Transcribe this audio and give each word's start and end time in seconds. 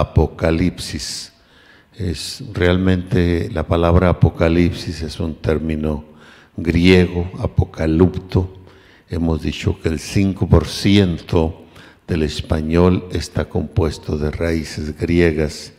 Apocalipsis. 0.00 1.32
Es 1.96 2.42
realmente 2.52 3.50
la 3.52 3.66
palabra 3.66 4.08
Apocalipsis 4.08 5.02
es 5.02 5.20
un 5.20 5.34
término 5.34 6.04
griego, 6.56 7.30
apocalipto. 7.38 8.52
Hemos 9.08 9.42
dicho 9.42 9.78
que 9.80 9.88
el 9.88 9.98
5% 9.98 11.54
del 12.06 12.22
español 12.22 13.06
está 13.12 13.48
compuesto 13.48 14.18
de 14.18 14.30
raíces 14.30 14.98
griegas 14.98 15.72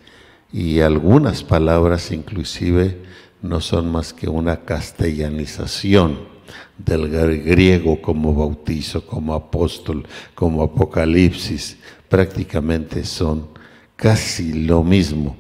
y 0.52 0.80
algunas 0.80 1.44
palabras 1.44 2.12
inclusive 2.12 3.04
no 3.42 3.62
son 3.62 3.92
más 3.92 4.14
que 4.14 4.28
una 4.30 4.62
castellanización 4.62 6.34
del 6.78 7.10
griego 7.44 8.02
como 8.02 8.34
bautizo, 8.34 9.06
como 9.06 9.34
apóstol, 9.34 10.08
como 10.34 10.64
apocalipsis. 10.64 11.78
Prácticamente 12.10 13.04
son 13.04 13.50
casi 13.96 14.66
lo 14.66 14.84
mismo 14.84 15.38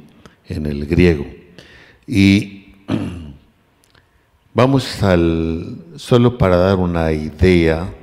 en 0.47 0.65
el 0.65 0.85
griego. 0.85 1.25
Y 2.07 2.73
vamos 4.53 5.03
al, 5.03 5.77
solo 5.95 6.37
para 6.37 6.57
dar 6.57 6.77
una 6.77 7.11
idea, 7.11 7.93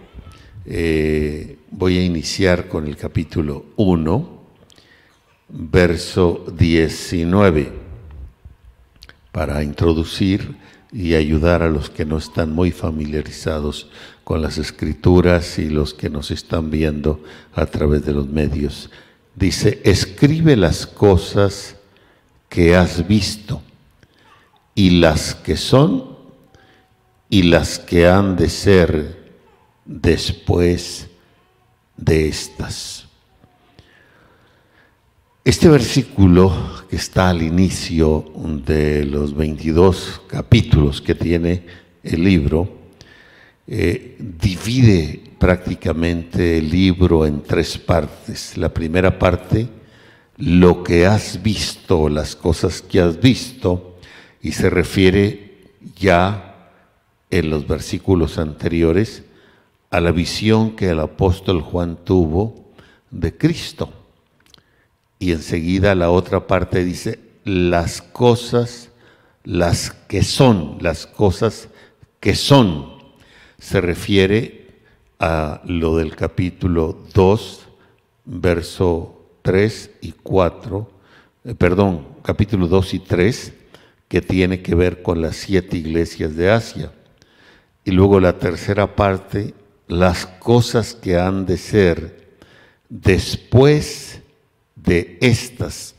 eh, 0.65 1.59
voy 1.71 1.99
a 1.99 2.05
iniciar 2.05 2.69
con 2.69 2.87
el 2.87 2.97
capítulo 2.97 3.67
1, 3.77 4.43
verso 5.49 6.45
19, 6.57 7.73
para 9.31 9.63
introducir 9.63 10.57
y 10.93 11.15
ayudar 11.15 11.63
a 11.63 11.71
los 11.71 11.89
que 11.89 12.05
no 12.05 12.19
están 12.19 12.53
muy 12.53 12.71
familiarizados 12.71 13.89
con 14.25 14.43
las 14.43 14.59
escrituras 14.59 15.59
y 15.59 15.71
los 15.71 15.95
que 15.95 16.11
nos 16.11 16.31
están 16.31 16.71
viendo 16.71 17.23
a 17.55 17.67
través 17.67 18.05
de 18.05 18.13
los 18.13 18.29
medios. 18.29 18.91
Dice, 19.35 19.81
escribe 19.85 20.57
las 20.57 20.87
cosas 20.87 21.77
que 22.49 22.77
has 22.77 23.07
visto 23.07 23.63
y 24.75 24.91
las 24.91 25.35
que 25.35 25.57
son 25.57 26.17
y 27.31 27.45
las 27.45 27.79
que 27.79 28.07
han 28.07 28.37
de 28.37 28.51
ser 28.51 29.33
después 29.87 31.09
de 31.97 32.29
estas. 32.29 33.07
Este 35.45 35.69
versículo 35.69 36.53
que 36.89 36.97
está 36.97 37.31
al 37.31 37.43
inicio 37.43 38.25
de 38.65 39.05
los 39.05 39.35
22 39.35 40.23
capítulos 40.29 41.01
que 41.01 41.15
tiene 41.15 41.67
el 42.03 42.23
libro, 42.23 42.69
eh, 43.67 44.17
divide 44.21 45.32
prácticamente 45.43 46.59
el 46.59 46.71
libro 46.71 47.27
en 47.27 47.43
tres 47.43 47.77
partes. 47.77 48.57
La 48.57 48.73
primera 48.73 49.19
parte, 49.19 49.67
lo 50.37 50.85
que 50.85 51.05
has 51.05 51.43
visto, 51.43 52.09
las 52.09 52.37
cosas 52.37 52.81
que 52.81 53.01
has 53.01 53.21
visto, 53.21 53.99
y 54.41 54.53
se 54.53 54.71
refiere 54.71 55.65
ya 55.99 56.71
en 57.29 57.51
los 57.51 57.67
versículos 57.67 58.39
anteriores 58.39 59.25
a 59.91 60.01
la 60.01 60.13
visión 60.13 60.77
que 60.77 60.91
el 60.91 61.01
apóstol 61.01 61.61
Juan 61.61 61.99
tuvo 62.05 62.71
de 63.11 63.37
Cristo 63.37 63.93
y 65.19 65.33
enseguida 65.33 65.97
la 65.97 66.11
otra 66.11 66.47
parte 66.47 66.85
dice, 66.85 67.19
las 67.43 68.01
cosas, 68.01 68.91
las 69.43 69.91
que 69.91 70.23
son, 70.23 70.79
las 70.81 71.09
cosas 71.09 71.69
que 72.21 72.37
son. 72.37 72.93
Se 73.59 73.81
refiere 73.81 74.62
a 75.23 75.63
lo 75.67 75.99
del 75.99 76.17
capítulo 76.17 76.99
2, 77.15 77.61
verso 78.25 79.25
3 79.43 79.91
y 80.01 80.13
4, 80.21 80.91
eh, 81.45 81.55
perdón, 81.55 82.09
capítulo 82.25 82.67
2 82.67 82.95
y 82.95 82.99
3, 82.99 83.53
que 84.09 84.21
tiene 84.21 84.63
que 84.63 84.75
ver 84.75 85.01
con 85.01 85.23
las 85.23 85.37
siete 85.37 85.77
iglesias 85.77 86.35
de 86.35 86.51
Asia. 86.51 86.93
Y 87.85 87.93
luego 87.93 88.19
la 88.19 88.41
tercera 88.41 88.97
parte, 88.97 89.55
las 89.87 90.27
cosas 90.27 90.93
que 90.93 91.17
han 91.17 91.47
de 91.47 91.57
ser 91.57 92.33
después 92.89 94.23
de 94.75 95.19
estas. 95.21 95.95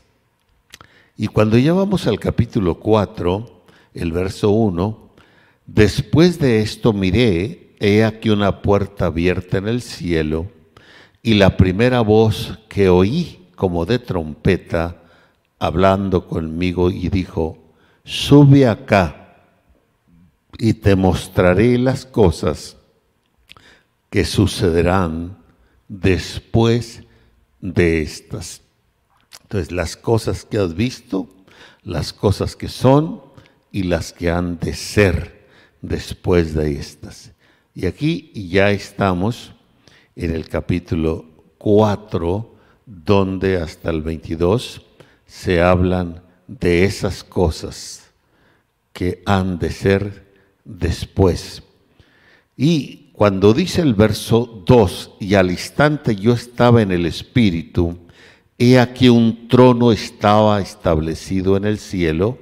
Y 1.16 1.28
cuando 1.28 1.56
ya 1.56 1.72
vamos 1.72 2.06
al 2.06 2.20
capítulo 2.20 2.78
4, 2.78 3.64
el 3.94 4.12
verso 4.12 4.50
1, 4.50 5.10
después 5.64 6.38
de 6.38 6.60
esto 6.60 6.92
miré, 6.92 7.63
he 7.86 8.02
aquí 8.02 8.30
una 8.30 8.62
puerta 8.62 9.06
abierta 9.06 9.58
en 9.58 9.68
el 9.68 9.82
cielo, 9.82 10.50
y 11.22 11.34
la 11.34 11.58
primera 11.58 12.00
voz 12.00 12.58
que 12.66 12.88
oí 12.88 13.46
como 13.56 13.84
de 13.84 13.98
trompeta, 13.98 15.02
hablando 15.58 16.26
conmigo, 16.26 16.90
y 16.90 17.10
dijo, 17.10 17.58
sube 18.02 18.66
acá 18.66 19.36
y 20.58 20.72
te 20.72 20.96
mostraré 20.96 21.76
las 21.76 22.06
cosas 22.06 22.78
que 24.08 24.24
sucederán 24.24 25.36
después 25.86 27.02
de 27.60 28.00
estas. 28.00 28.62
Entonces, 29.42 29.72
las 29.72 29.94
cosas 29.94 30.46
que 30.46 30.56
has 30.56 30.74
visto, 30.74 31.28
las 31.82 32.14
cosas 32.14 32.56
que 32.56 32.68
son 32.68 33.20
y 33.70 33.82
las 33.82 34.14
que 34.14 34.30
han 34.30 34.58
de 34.58 34.72
ser 34.72 35.46
después 35.82 36.54
de 36.54 36.72
estas. 36.78 37.33
Y 37.74 37.86
aquí 37.86 38.30
ya 38.34 38.70
estamos 38.70 39.52
en 40.14 40.34
el 40.34 40.48
capítulo 40.48 41.24
4, 41.58 42.54
donde 42.86 43.56
hasta 43.56 43.90
el 43.90 44.02
22 44.02 44.82
se 45.26 45.60
hablan 45.60 46.22
de 46.46 46.84
esas 46.84 47.24
cosas 47.24 48.12
que 48.92 49.22
han 49.26 49.58
de 49.58 49.70
ser 49.70 50.32
después. 50.64 51.62
Y 52.56 53.10
cuando 53.12 53.52
dice 53.52 53.82
el 53.82 53.94
verso 53.94 54.62
2, 54.66 55.16
y 55.20 55.34
al 55.34 55.50
instante 55.50 56.14
yo 56.14 56.32
estaba 56.32 56.80
en 56.80 56.92
el 56.92 57.06
Espíritu, 57.06 57.98
He 58.56 58.78
aquí 58.78 59.08
un 59.08 59.48
trono 59.48 59.90
estaba 59.90 60.60
establecido 60.60 61.56
en 61.56 61.64
el 61.64 61.78
cielo 61.78 62.38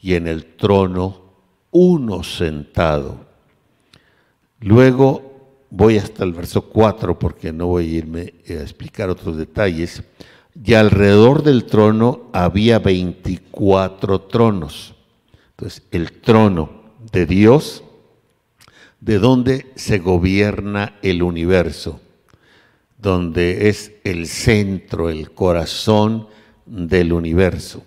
y 0.00 0.12
en 0.12 0.26
el 0.26 0.44
trono 0.56 1.22
uno 1.70 2.22
sentado. 2.22 3.23
Luego 4.64 5.66
voy 5.70 5.98
hasta 5.98 6.24
el 6.24 6.32
verso 6.32 6.62
4 6.62 7.18
porque 7.18 7.52
no 7.52 7.66
voy 7.66 7.84
a 7.84 7.98
irme 7.98 8.34
a 8.48 8.52
explicar 8.54 9.10
otros 9.10 9.36
detalles. 9.36 10.02
Y 10.64 10.74
alrededor 10.74 11.42
del 11.42 11.64
trono 11.64 12.30
había 12.32 12.78
24 12.78 14.22
tronos. 14.22 14.94
Entonces, 15.50 15.82
el 15.90 16.12
trono 16.20 16.70
de 17.12 17.26
Dios, 17.26 17.84
de 19.00 19.18
donde 19.18 19.72
se 19.74 19.98
gobierna 19.98 20.96
el 21.02 21.22
universo 21.22 22.00
donde 23.04 23.68
es 23.68 23.92
el 24.02 24.26
centro, 24.26 25.10
el 25.10 25.30
corazón 25.32 26.26
del 26.64 27.12
universo. 27.12 27.84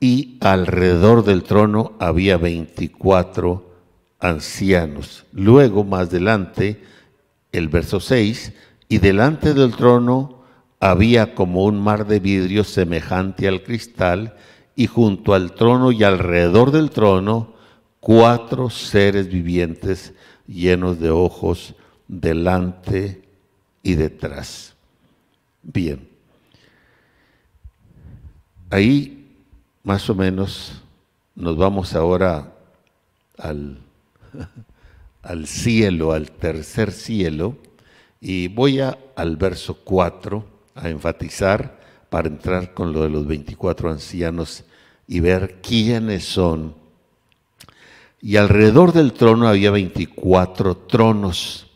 Y 0.00 0.38
alrededor 0.40 1.24
del 1.24 1.42
trono 1.42 1.94
había 1.98 2.36
24 2.36 3.67
ancianos. 4.18 5.24
Luego, 5.32 5.84
más 5.84 6.08
adelante, 6.08 6.82
el 7.52 7.68
verso 7.68 8.00
6, 8.00 8.52
y 8.88 8.98
delante 8.98 9.54
del 9.54 9.74
trono 9.74 10.42
había 10.80 11.34
como 11.34 11.64
un 11.64 11.80
mar 11.80 12.06
de 12.06 12.20
vidrio 12.20 12.64
semejante 12.64 13.48
al 13.48 13.62
cristal, 13.62 14.36
y 14.76 14.86
junto 14.86 15.34
al 15.34 15.52
trono 15.52 15.90
y 15.90 16.04
alrededor 16.04 16.70
del 16.70 16.90
trono, 16.90 17.54
cuatro 18.00 18.70
seres 18.70 19.28
vivientes 19.28 20.14
llenos 20.46 21.00
de 21.00 21.10
ojos 21.10 21.74
delante 22.06 23.22
y 23.82 23.94
detrás. 23.94 24.74
Bien. 25.62 26.08
Ahí 28.70 29.26
más 29.82 30.08
o 30.10 30.14
menos 30.14 30.82
nos 31.34 31.56
vamos 31.56 31.94
ahora 31.94 32.52
al, 33.36 33.78
al 35.22 35.46
cielo, 35.46 36.12
al 36.12 36.30
tercer 36.30 36.92
cielo, 36.92 37.56
y 38.20 38.48
voy 38.48 38.80
a, 38.80 38.98
al 39.16 39.36
verso 39.36 39.74
4 39.84 40.44
a 40.74 40.88
enfatizar 40.88 41.78
para 42.08 42.28
entrar 42.28 42.74
con 42.74 42.92
lo 42.92 43.02
de 43.02 43.10
los 43.10 43.26
24 43.26 43.90
ancianos 43.90 44.64
y 45.06 45.20
ver 45.20 45.60
quiénes 45.60 46.24
son. 46.24 46.74
Y 48.20 48.36
alrededor 48.36 48.92
del 48.92 49.12
trono 49.12 49.48
había 49.48 49.70
24 49.70 50.76
tronos 50.76 51.66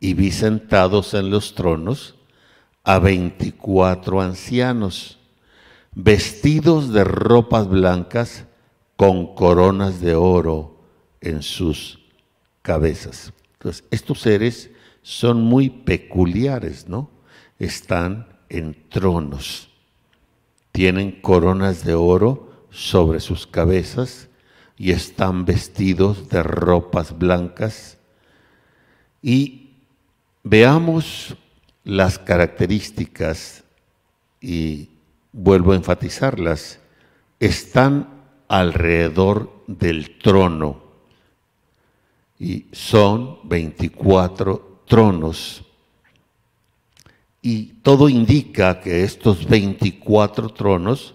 y 0.00 0.14
vi 0.14 0.30
sentados 0.30 1.14
en 1.14 1.30
los 1.30 1.54
tronos 1.54 2.14
a 2.84 2.98
veinticuatro 2.98 4.20
ancianos, 4.20 5.18
vestidos 5.94 6.92
de 6.92 7.04
ropas 7.04 7.68
blancas 7.68 8.44
con 8.96 9.34
coronas 9.34 10.00
de 10.00 10.14
oro 10.14 10.73
en 11.24 11.42
sus 11.42 11.98
cabezas. 12.62 13.32
Entonces, 13.54 13.84
estos 13.90 14.20
seres 14.20 14.70
son 15.02 15.42
muy 15.42 15.70
peculiares, 15.70 16.88
¿no? 16.88 17.10
Están 17.58 18.26
en 18.48 18.88
tronos. 18.88 19.70
tienen 20.72 21.12
coronas 21.20 21.84
de 21.84 21.94
oro 21.94 22.66
sobre 22.70 23.20
sus 23.20 23.46
cabezas 23.46 24.28
y 24.76 24.90
están 24.90 25.44
vestidos 25.44 26.28
de 26.28 26.42
ropas 26.42 27.16
blancas. 27.16 27.96
Y 29.22 29.76
veamos 30.42 31.36
las 31.84 32.18
características 32.18 33.62
y 34.40 34.90
vuelvo 35.32 35.72
a 35.72 35.76
enfatizarlas. 35.76 36.80
Están 37.38 38.24
alrededor 38.48 39.62
del 39.68 40.18
trono 40.18 40.83
y 42.44 42.66
son 42.72 43.38
24 43.44 44.82
tronos. 44.86 45.64
Y 47.40 47.80
todo 47.80 48.10
indica 48.10 48.80
que 48.80 49.02
estos 49.02 49.48
24 49.48 50.50
tronos 50.50 51.14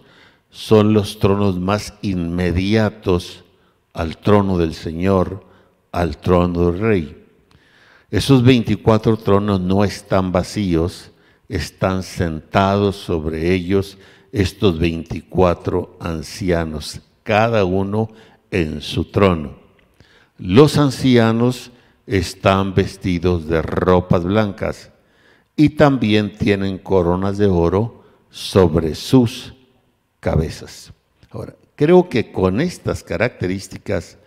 son 0.50 0.92
los 0.92 1.20
tronos 1.20 1.60
más 1.60 1.94
inmediatos 2.02 3.44
al 3.94 4.18
trono 4.18 4.58
del 4.58 4.74
Señor, 4.74 5.46
al 5.92 6.18
trono 6.18 6.72
del 6.72 6.82
Rey. 6.82 7.26
Esos 8.10 8.42
24 8.42 9.16
tronos 9.18 9.62
no 9.62 9.84
están 9.84 10.32
vacíos, 10.32 11.12
están 11.48 12.02
sentados 12.02 12.96
sobre 12.96 13.54
ellos 13.54 14.00
estos 14.32 14.80
24 14.80 15.96
ancianos, 16.00 17.02
cada 17.22 17.66
uno 17.66 18.10
en 18.50 18.82
su 18.82 19.06
trono. 19.06 19.59
Los 20.40 20.78
ancianos 20.78 21.72
están 22.08 22.74
vestidos 22.74 23.48
de 23.48 23.62
ropas 23.62 24.24
blancas 24.24 24.90
y 25.58 25.70
también 25.70 26.38
tienen 26.38 26.78
coronas 26.78 27.38
de 27.38 27.48
oro 27.48 28.06
sobre 28.30 28.96
sus 28.96 29.54
cabezas. 30.22 30.94
Ahora, 31.30 31.56
creo 31.76 32.08
que 32.08 32.32
con 32.32 32.62
estas 32.62 33.04
características 33.04 34.18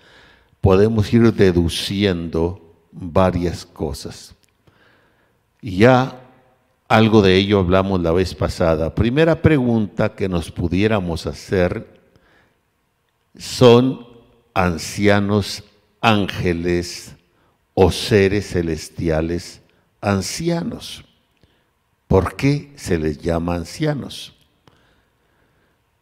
podemos 0.60 1.12
ir 1.14 1.32
deduciendo 1.32 2.60
varias 2.92 3.64
cosas. 3.64 4.34
Ya 5.62 6.20
algo 6.88 7.22
de 7.22 7.36
ello 7.36 7.58
hablamos 7.58 8.02
la 8.02 8.12
vez 8.12 8.34
pasada. 8.34 8.94
Primera 8.94 9.40
pregunta 9.40 10.14
que 10.14 10.28
nos 10.28 10.50
pudiéramos 10.50 11.26
hacer, 11.26 12.00
¿son 13.34 14.06
ancianos 14.52 15.64
ángeles 16.02 17.14
o 17.72 17.90
seres 17.90 18.50
celestiales 18.50 19.62
ancianos. 20.00 21.04
¿Por 22.08 22.36
qué 22.36 22.72
se 22.76 22.98
les 22.98 23.18
llama 23.18 23.54
ancianos? 23.54 24.34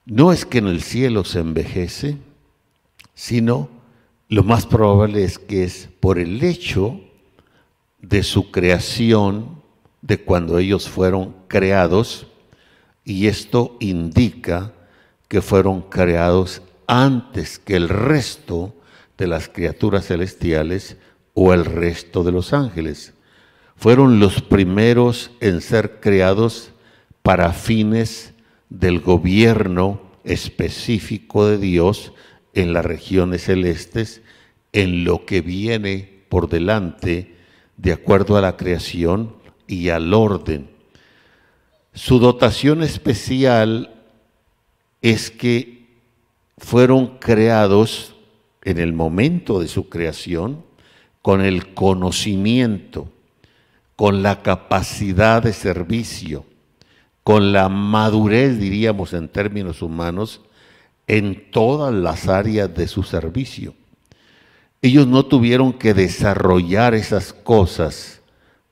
No 0.06 0.32
es 0.32 0.44
que 0.44 0.58
en 0.58 0.66
el 0.66 0.82
cielo 0.82 1.22
se 1.24 1.38
envejece, 1.38 2.16
sino 3.14 3.68
lo 4.28 4.42
más 4.42 4.66
probable 4.66 5.22
es 5.22 5.38
que 5.38 5.62
es 5.62 5.88
por 6.00 6.18
el 6.18 6.42
hecho 6.42 7.00
de 8.00 8.22
su 8.22 8.50
creación, 8.50 9.60
de 10.00 10.18
cuando 10.18 10.58
ellos 10.58 10.88
fueron 10.88 11.36
creados, 11.46 12.26
y 13.04 13.26
esto 13.26 13.76
indica 13.80 14.72
que 15.28 15.42
fueron 15.42 15.82
creados 15.82 16.62
antes 16.86 17.58
que 17.58 17.76
el 17.76 17.88
resto 17.88 18.74
de 19.20 19.26
las 19.26 19.50
criaturas 19.50 20.06
celestiales 20.06 20.96
o 21.34 21.52
el 21.52 21.66
resto 21.66 22.24
de 22.24 22.32
los 22.32 22.54
ángeles. 22.54 23.12
Fueron 23.76 24.18
los 24.18 24.40
primeros 24.40 25.30
en 25.40 25.60
ser 25.60 26.00
creados 26.00 26.70
para 27.22 27.52
fines 27.52 28.32
del 28.70 29.00
gobierno 29.00 30.00
específico 30.24 31.46
de 31.46 31.58
Dios 31.58 32.14
en 32.54 32.72
las 32.72 32.82
regiones 32.82 33.44
celestes, 33.44 34.22
en 34.72 35.04
lo 35.04 35.26
que 35.26 35.42
viene 35.42 36.22
por 36.30 36.48
delante 36.48 37.36
de 37.76 37.92
acuerdo 37.92 38.38
a 38.38 38.40
la 38.40 38.56
creación 38.56 39.36
y 39.66 39.90
al 39.90 40.14
orden. 40.14 40.70
Su 41.92 42.20
dotación 42.20 42.82
especial 42.82 44.02
es 45.02 45.30
que 45.30 45.88
fueron 46.56 47.18
creados 47.18 48.14
en 48.62 48.78
el 48.78 48.92
momento 48.92 49.60
de 49.60 49.68
su 49.68 49.88
creación 49.88 50.64
con 51.22 51.42
el 51.42 51.74
conocimiento, 51.74 53.10
con 53.96 54.22
la 54.22 54.42
capacidad 54.42 55.42
de 55.42 55.52
servicio, 55.52 56.44
con 57.22 57.52
la 57.52 57.68
madurez, 57.68 58.58
diríamos 58.58 59.12
en 59.12 59.28
términos 59.28 59.82
humanos, 59.82 60.40
en 61.06 61.50
todas 61.50 61.92
las 61.92 62.28
áreas 62.28 62.74
de 62.74 62.88
su 62.88 63.02
servicio. 63.02 63.74
Ellos 64.82 65.06
no 65.06 65.26
tuvieron 65.26 65.74
que 65.74 65.92
desarrollar 65.92 66.94
esas 66.94 67.32
cosas 67.32 68.22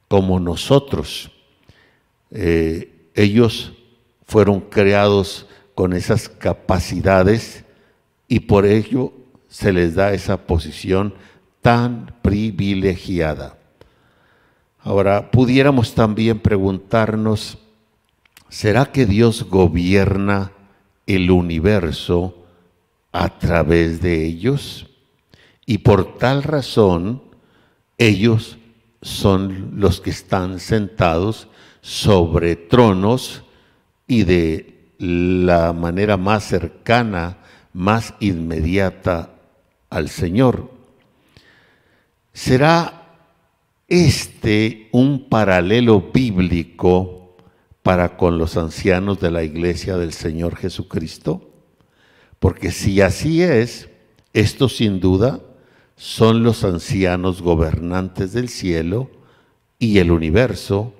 como 0.09 0.41
nosotros. 0.41 1.31
Eh, 2.31 3.11
ellos 3.15 3.73
fueron 4.25 4.61
creados 4.61 5.47
con 5.75 5.93
esas 5.93 6.29
capacidades 6.29 7.65
y 8.27 8.41
por 8.41 8.65
ello 8.65 9.13
se 9.49 9.73
les 9.73 9.95
da 9.95 10.13
esa 10.13 10.47
posición 10.47 11.15
tan 11.63 12.15
privilegiada. 12.23 13.59
Ahora, 14.81 15.31
pudiéramos 15.31 15.95
también 15.95 16.39
preguntarnos, 16.39 17.59
¿será 18.49 18.87
que 18.87 19.07
Dios 19.07 19.45
gobierna 19.49 20.53
el 21.07 21.31
universo 21.31 22.47
a 23.13 23.39
través 23.39 24.01
de 24.01 24.25
ellos? 24.25 24.87
Y 25.67 25.79
por 25.79 26.19
tal 26.19 26.43
razón, 26.43 27.23
ellos 27.97 28.59
son 29.03 29.73
los 29.77 30.01
que 30.01 30.11
están 30.11 30.61
sentados 30.61 31.49
sobre 31.81 32.57
tronos 32.57 33.45
y 34.07 34.25
de 34.25 34.93
la 34.99 35.73
manera 35.73 36.17
más 36.17 36.45
cercana, 36.45 37.39
más 37.73 38.15
inmediata 38.21 39.38
al 39.91 40.09
Señor. 40.09 40.71
¿Será 42.33 43.07
este 43.89 44.89
un 44.93 45.29
paralelo 45.29 46.11
bíblico 46.13 47.37
para 47.83 48.17
con 48.17 48.39
los 48.39 48.57
ancianos 48.57 49.21
de 49.21 49.31
la 49.31 49.43
iglesia 49.43 49.97
del 49.97 50.13
Señor 50.13 50.57
Jesucristo? 50.57 51.51
Porque 52.39 52.71
si 52.71 53.01
así 53.01 53.43
es, 53.43 53.89
estos 54.33 54.77
sin 54.77 55.01
duda 55.01 55.41
son 55.97 56.45
los 56.45 56.63
ancianos 56.65 57.43
gobernantes 57.43 58.33
del 58.33 58.49
cielo 58.49 59.11
y 59.79 59.99
el 59.99 60.11
universo 60.11 60.95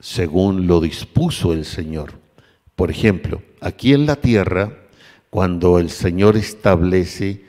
según 0.00 0.66
lo 0.66 0.80
dispuso 0.80 1.52
el 1.52 1.64
Señor. 1.64 2.12
Por 2.76 2.90
ejemplo, 2.90 3.42
aquí 3.60 3.92
en 3.92 4.06
la 4.06 4.16
tierra, 4.16 4.86
cuando 5.30 5.78
el 5.80 5.90
Señor 5.90 6.36
establece 6.36 7.47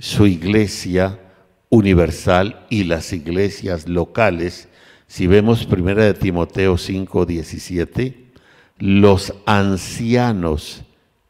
su 0.00 0.26
iglesia 0.26 1.20
universal 1.68 2.66
y 2.70 2.84
las 2.84 3.12
iglesias 3.12 3.86
locales. 3.86 4.68
Si 5.06 5.26
vemos 5.26 5.66
primera 5.66 6.04
de 6.04 6.14
Timoteo 6.14 6.78
5, 6.78 7.26
17, 7.26 8.32
los 8.78 9.34
ancianos 9.44 10.82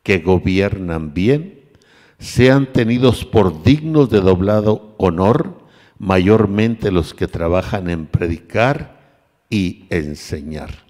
que 0.04 0.18
gobiernan 0.18 1.12
bien 1.12 1.60
sean 2.20 2.72
tenidos 2.72 3.24
por 3.24 3.64
dignos 3.64 4.08
de 4.08 4.20
doblado 4.20 4.94
honor, 4.98 5.66
mayormente 5.98 6.92
los 6.92 7.12
que 7.12 7.26
trabajan 7.26 7.90
en 7.90 8.06
predicar 8.06 9.00
y 9.50 9.86
enseñar. 9.90 10.84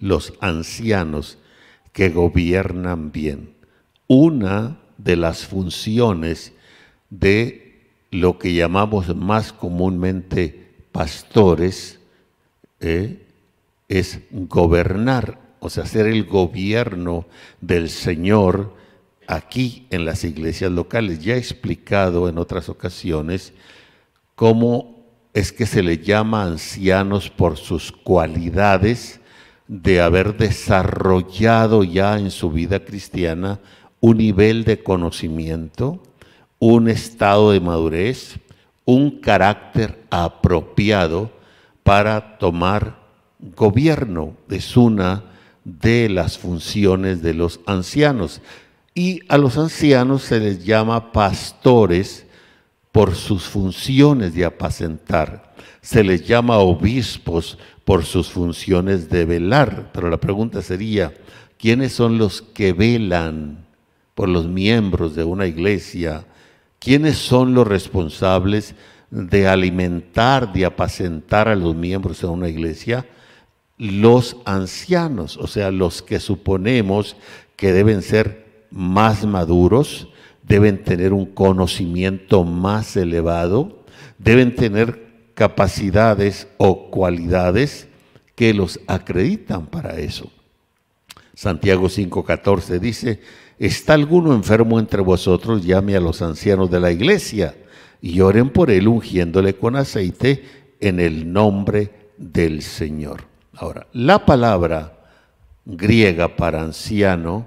Los 0.00 0.32
ancianos 0.40 1.38
que 1.92 2.08
gobiernan 2.08 3.12
bien. 3.12 3.54
Una 4.08 4.78
de 5.04 5.16
las 5.16 5.46
funciones 5.46 6.52
de 7.08 7.78
lo 8.10 8.38
que 8.38 8.54
llamamos 8.54 9.14
más 9.14 9.52
comúnmente 9.52 10.68
pastores 10.92 12.00
eh, 12.80 13.26
es 13.88 14.20
gobernar, 14.30 15.38
o 15.60 15.70
sea, 15.70 15.86
ser 15.86 16.06
el 16.06 16.24
gobierno 16.24 17.26
del 17.60 17.88
Señor 17.88 18.74
aquí 19.26 19.86
en 19.90 20.04
las 20.04 20.24
iglesias 20.24 20.70
locales. 20.70 21.22
Ya 21.22 21.34
he 21.34 21.38
explicado 21.38 22.28
en 22.28 22.38
otras 22.38 22.68
ocasiones 22.68 23.52
cómo 24.34 25.00
es 25.32 25.52
que 25.52 25.66
se 25.66 25.82
le 25.82 25.98
llama 25.98 26.44
ancianos 26.44 27.30
por 27.30 27.56
sus 27.56 27.92
cualidades 27.92 29.20
de 29.68 30.00
haber 30.00 30.36
desarrollado 30.36 31.84
ya 31.84 32.18
en 32.18 32.32
su 32.32 32.50
vida 32.50 32.84
cristiana 32.84 33.60
un 34.00 34.16
nivel 34.16 34.64
de 34.64 34.82
conocimiento, 34.82 36.02
un 36.58 36.88
estado 36.88 37.52
de 37.52 37.60
madurez, 37.60 38.38
un 38.84 39.20
carácter 39.20 40.02
apropiado 40.10 41.30
para 41.82 42.38
tomar 42.38 42.98
gobierno. 43.56 44.34
Es 44.48 44.76
una 44.76 45.24
de 45.64 46.08
las 46.08 46.38
funciones 46.38 47.22
de 47.22 47.34
los 47.34 47.60
ancianos. 47.66 48.40
Y 48.94 49.20
a 49.28 49.38
los 49.38 49.56
ancianos 49.56 50.22
se 50.22 50.40
les 50.40 50.64
llama 50.64 51.12
pastores 51.12 52.26
por 52.92 53.14
sus 53.14 53.44
funciones 53.44 54.34
de 54.34 54.44
apacentar. 54.44 55.54
Se 55.80 56.02
les 56.02 56.26
llama 56.26 56.58
obispos 56.58 57.58
por 57.84 58.04
sus 58.04 58.30
funciones 58.30 59.08
de 59.08 59.24
velar. 59.24 59.90
Pero 59.92 60.10
la 60.10 60.18
pregunta 60.18 60.62
sería, 60.62 61.14
¿quiénes 61.58 61.92
son 61.92 62.18
los 62.18 62.42
que 62.42 62.72
velan 62.72 63.69
por 64.20 64.28
los 64.28 64.46
miembros 64.46 65.16
de 65.16 65.24
una 65.24 65.46
iglesia? 65.46 66.26
¿Quiénes 66.78 67.16
son 67.16 67.54
los 67.54 67.66
responsables 67.66 68.74
de 69.10 69.48
alimentar, 69.48 70.52
de 70.52 70.66
apacentar 70.66 71.48
a 71.48 71.56
los 71.56 71.74
miembros 71.74 72.20
de 72.20 72.26
una 72.26 72.50
iglesia? 72.50 73.06
Los 73.78 74.36
ancianos, 74.44 75.38
o 75.38 75.46
sea, 75.46 75.70
los 75.70 76.02
que 76.02 76.20
suponemos 76.20 77.16
que 77.56 77.72
deben 77.72 78.02
ser 78.02 78.66
más 78.70 79.24
maduros, 79.24 80.08
deben 80.42 80.84
tener 80.84 81.14
un 81.14 81.24
conocimiento 81.24 82.44
más 82.44 82.98
elevado, 82.98 83.86
deben 84.18 84.54
tener 84.54 85.32
capacidades 85.32 86.46
o 86.58 86.90
cualidades 86.90 87.88
que 88.34 88.52
los 88.52 88.80
acreditan 88.86 89.64
para 89.64 89.98
eso. 89.98 90.30
Santiago 91.32 91.88
5:14 91.88 92.78
dice, 92.78 93.20
¿está 93.60 93.94
alguno 93.94 94.34
enfermo 94.34 94.80
entre 94.80 95.02
vosotros? 95.02 95.64
Llame 95.64 95.94
a 95.94 96.00
los 96.00 96.22
ancianos 96.22 96.70
de 96.70 96.80
la 96.80 96.90
iglesia 96.90 97.54
y 98.00 98.20
oren 98.22 98.48
por 98.48 98.70
él 98.70 98.88
ungiéndole 98.88 99.54
con 99.54 99.76
aceite 99.76 100.42
en 100.80 100.98
el 100.98 101.30
nombre 101.30 102.10
del 102.16 102.62
Señor. 102.62 103.24
Ahora, 103.54 103.86
la 103.92 104.24
palabra 104.24 104.98
griega 105.66 106.36
para 106.36 106.62
anciano 106.62 107.46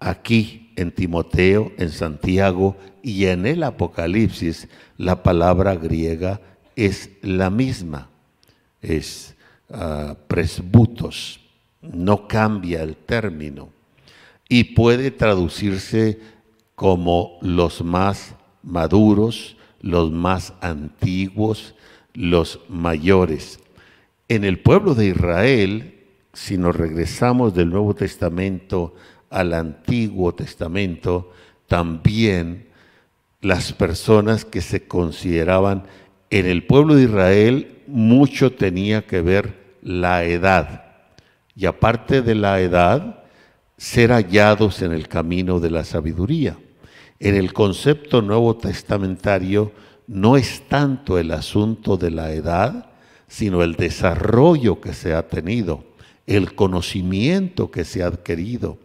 aquí 0.00 0.72
en 0.74 0.90
Timoteo, 0.90 1.72
en 1.78 1.90
Santiago 1.90 2.76
y 3.00 3.26
en 3.26 3.46
el 3.46 3.62
Apocalipsis, 3.62 4.68
la 4.96 5.22
palabra 5.22 5.76
griega 5.76 6.40
es 6.74 7.10
la 7.22 7.50
misma, 7.50 8.08
es 8.82 9.36
uh, 9.68 10.14
presbutos, 10.26 11.40
no 11.82 12.26
cambia 12.26 12.82
el 12.82 12.96
término 12.96 13.77
y 14.48 14.64
puede 14.64 15.10
traducirse 15.10 16.18
como 16.74 17.38
los 17.42 17.82
más 17.82 18.34
maduros, 18.62 19.56
los 19.80 20.10
más 20.10 20.54
antiguos, 20.60 21.74
los 22.14 22.60
mayores. 22.68 23.60
En 24.28 24.44
el 24.44 24.60
pueblo 24.60 24.94
de 24.94 25.06
Israel, 25.06 26.04
si 26.32 26.56
nos 26.56 26.76
regresamos 26.76 27.54
del 27.54 27.70
Nuevo 27.70 27.94
Testamento 27.94 28.94
al 29.30 29.54
Antiguo 29.54 30.34
Testamento, 30.34 31.32
también 31.66 32.68
las 33.40 33.72
personas 33.72 34.44
que 34.44 34.60
se 34.60 34.86
consideraban 34.86 35.84
en 36.30 36.46
el 36.46 36.66
pueblo 36.66 36.94
de 36.94 37.04
Israel 37.04 37.82
mucho 37.86 38.52
tenía 38.52 39.06
que 39.06 39.20
ver 39.20 39.76
la 39.82 40.24
edad. 40.24 40.84
Y 41.54 41.66
aparte 41.66 42.22
de 42.22 42.34
la 42.34 42.60
edad, 42.60 43.24
ser 43.78 44.10
hallados 44.10 44.82
en 44.82 44.92
el 44.92 45.08
camino 45.08 45.60
de 45.60 45.70
la 45.70 45.84
sabiduría. 45.84 46.58
En 47.20 47.36
el 47.36 47.52
concepto 47.52 48.20
nuevo 48.20 48.56
testamentario 48.56 49.72
no 50.06 50.36
es 50.36 50.68
tanto 50.68 51.18
el 51.18 51.30
asunto 51.30 51.96
de 51.96 52.10
la 52.10 52.32
edad, 52.32 52.90
sino 53.28 53.62
el 53.62 53.76
desarrollo 53.76 54.80
que 54.80 54.92
se 54.92 55.14
ha 55.14 55.28
tenido, 55.28 55.84
el 56.26 56.54
conocimiento 56.54 57.70
que 57.70 57.84
se 57.84 58.02
ha 58.02 58.08
adquirido, 58.08 58.78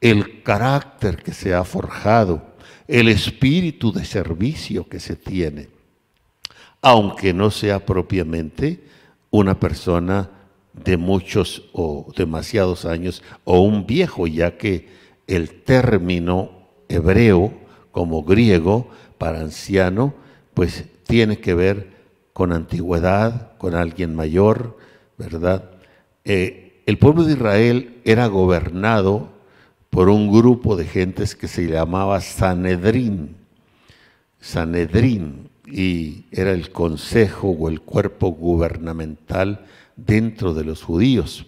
el 0.00 0.42
carácter 0.42 1.22
que 1.22 1.32
se 1.32 1.54
ha 1.54 1.64
forjado, 1.64 2.54
el 2.86 3.08
espíritu 3.08 3.92
de 3.92 4.04
servicio 4.04 4.86
que 4.88 5.00
se 5.00 5.16
tiene, 5.16 5.68
aunque 6.82 7.32
no 7.32 7.50
sea 7.50 7.84
propiamente 7.84 8.84
una 9.30 9.58
persona 9.58 10.30
de 10.74 10.96
muchos 10.96 11.64
o 11.72 12.12
demasiados 12.16 12.84
años 12.84 13.22
o 13.44 13.60
un 13.60 13.86
viejo, 13.86 14.26
ya 14.26 14.56
que 14.56 14.88
el 15.26 15.62
término 15.62 16.50
hebreo 16.88 17.52
como 17.92 18.22
griego 18.24 18.88
para 19.18 19.40
anciano, 19.40 20.14
pues 20.52 20.84
tiene 21.06 21.38
que 21.38 21.54
ver 21.54 21.94
con 22.32 22.52
antigüedad, 22.52 23.56
con 23.58 23.74
alguien 23.74 24.14
mayor, 24.14 24.76
¿verdad? 25.16 25.70
Eh, 26.24 26.82
el 26.86 26.98
pueblo 26.98 27.24
de 27.24 27.34
Israel 27.34 28.00
era 28.04 28.26
gobernado 28.26 29.28
por 29.90 30.08
un 30.08 30.32
grupo 30.32 30.74
de 30.76 30.84
gentes 30.84 31.36
que 31.36 31.46
se 31.46 31.68
llamaba 31.68 32.20
Sanedrín. 32.20 33.36
Sanedrín, 34.40 35.50
y 35.66 36.24
era 36.32 36.50
el 36.50 36.70
consejo 36.70 37.50
o 37.50 37.68
el 37.68 37.80
cuerpo 37.80 38.32
gubernamental 38.32 39.64
dentro 39.96 40.54
de 40.54 40.64
los 40.64 40.82
judíos. 40.82 41.46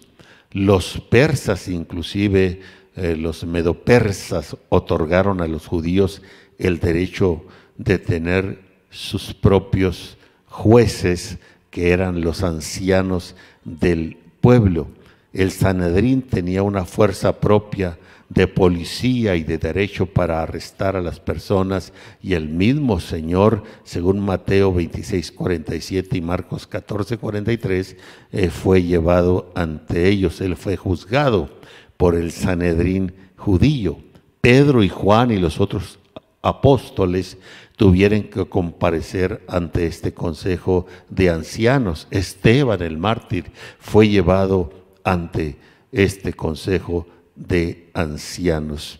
Los 0.51 0.99
persas, 1.09 1.67
inclusive 1.67 2.61
eh, 2.95 3.15
los 3.15 3.43
medopersas, 3.43 4.57
otorgaron 4.69 5.41
a 5.41 5.47
los 5.47 5.67
judíos 5.67 6.21
el 6.57 6.79
derecho 6.79 7.43
de 7.77 7.99
tener 7.99 8.59
sus 8.89 9.33
propios 9.33 10.17
jueces, 10.47 11.37
que 11.69 11.91
eran 11.91 12.21
los 12.21 12.43
ancianos 12.43 13.35
del 13.63 14.17
pueblo. 14.41 14.87
El 15.33 15.51
Sanedrín 15.51 16.23
tenía 16.23 16.63
una 16.63 16.85
fuerza 16.85 17.39
propia 17.39 17.99
de 18.29 18.47
policía 18.47 19.35
y 19.35 19.43
de 19.43 19.57
derecho 19.57 20.05
para 20.05 20.41
arrestar 20.41 20.95
a 20.95 21.01
las 21.01 21.19
personas 21.19 21.93
y 22.21 22.33
el 22.33 22.49
mismo 22.49 22.99
Señor, 22.99 23.63
según 23.83 24.19
Mateo 24.19 24.73
26, 24.73 25.31
47 25.31 26.17
y 26.17 26.21
Marcos 26.21 26.67
14, 26.67 27.17
43, 27.17 27.95
eh, 28.31 28.49
fue 28.49 28.83
llevado 28.83 29.51
ante 29.55 30.09
ellos, 30.09 30.41
él 30.41 30.55
fue 30.57 30.75
juzgado 30.75 31.49
por 31.95 32.15
el 32.15 32.31
Sanedrín 32.31 33.13
judío. 33.37 33.97
Pedro 34.41 34.83
y 34.83 34.89
Juan 34.89 35.31
y 35.31 35.37
los 35.37 35.59
otros 35.59 35.99
apóstoles 36.41 37.37
tuvieron 37.75 38.23
que 38.23 38.45
comparecer 38.45 39.43
ante 39.47 39.85
este 39.85 40.13
consejo 40.13 40.85
de 41.09 41.29
ancianos. 41.29 42.07
Esteban 42.11 42.81
el 42.81 42.97
mártir 42.97 43.51
fue 43.79 44.09
llevado 44.09 44.71
ante 45.03 45.57
este 45.91 46.33
consejo 46.33 47.07
de 47.37 47.89
ancianos. 47.93 48.99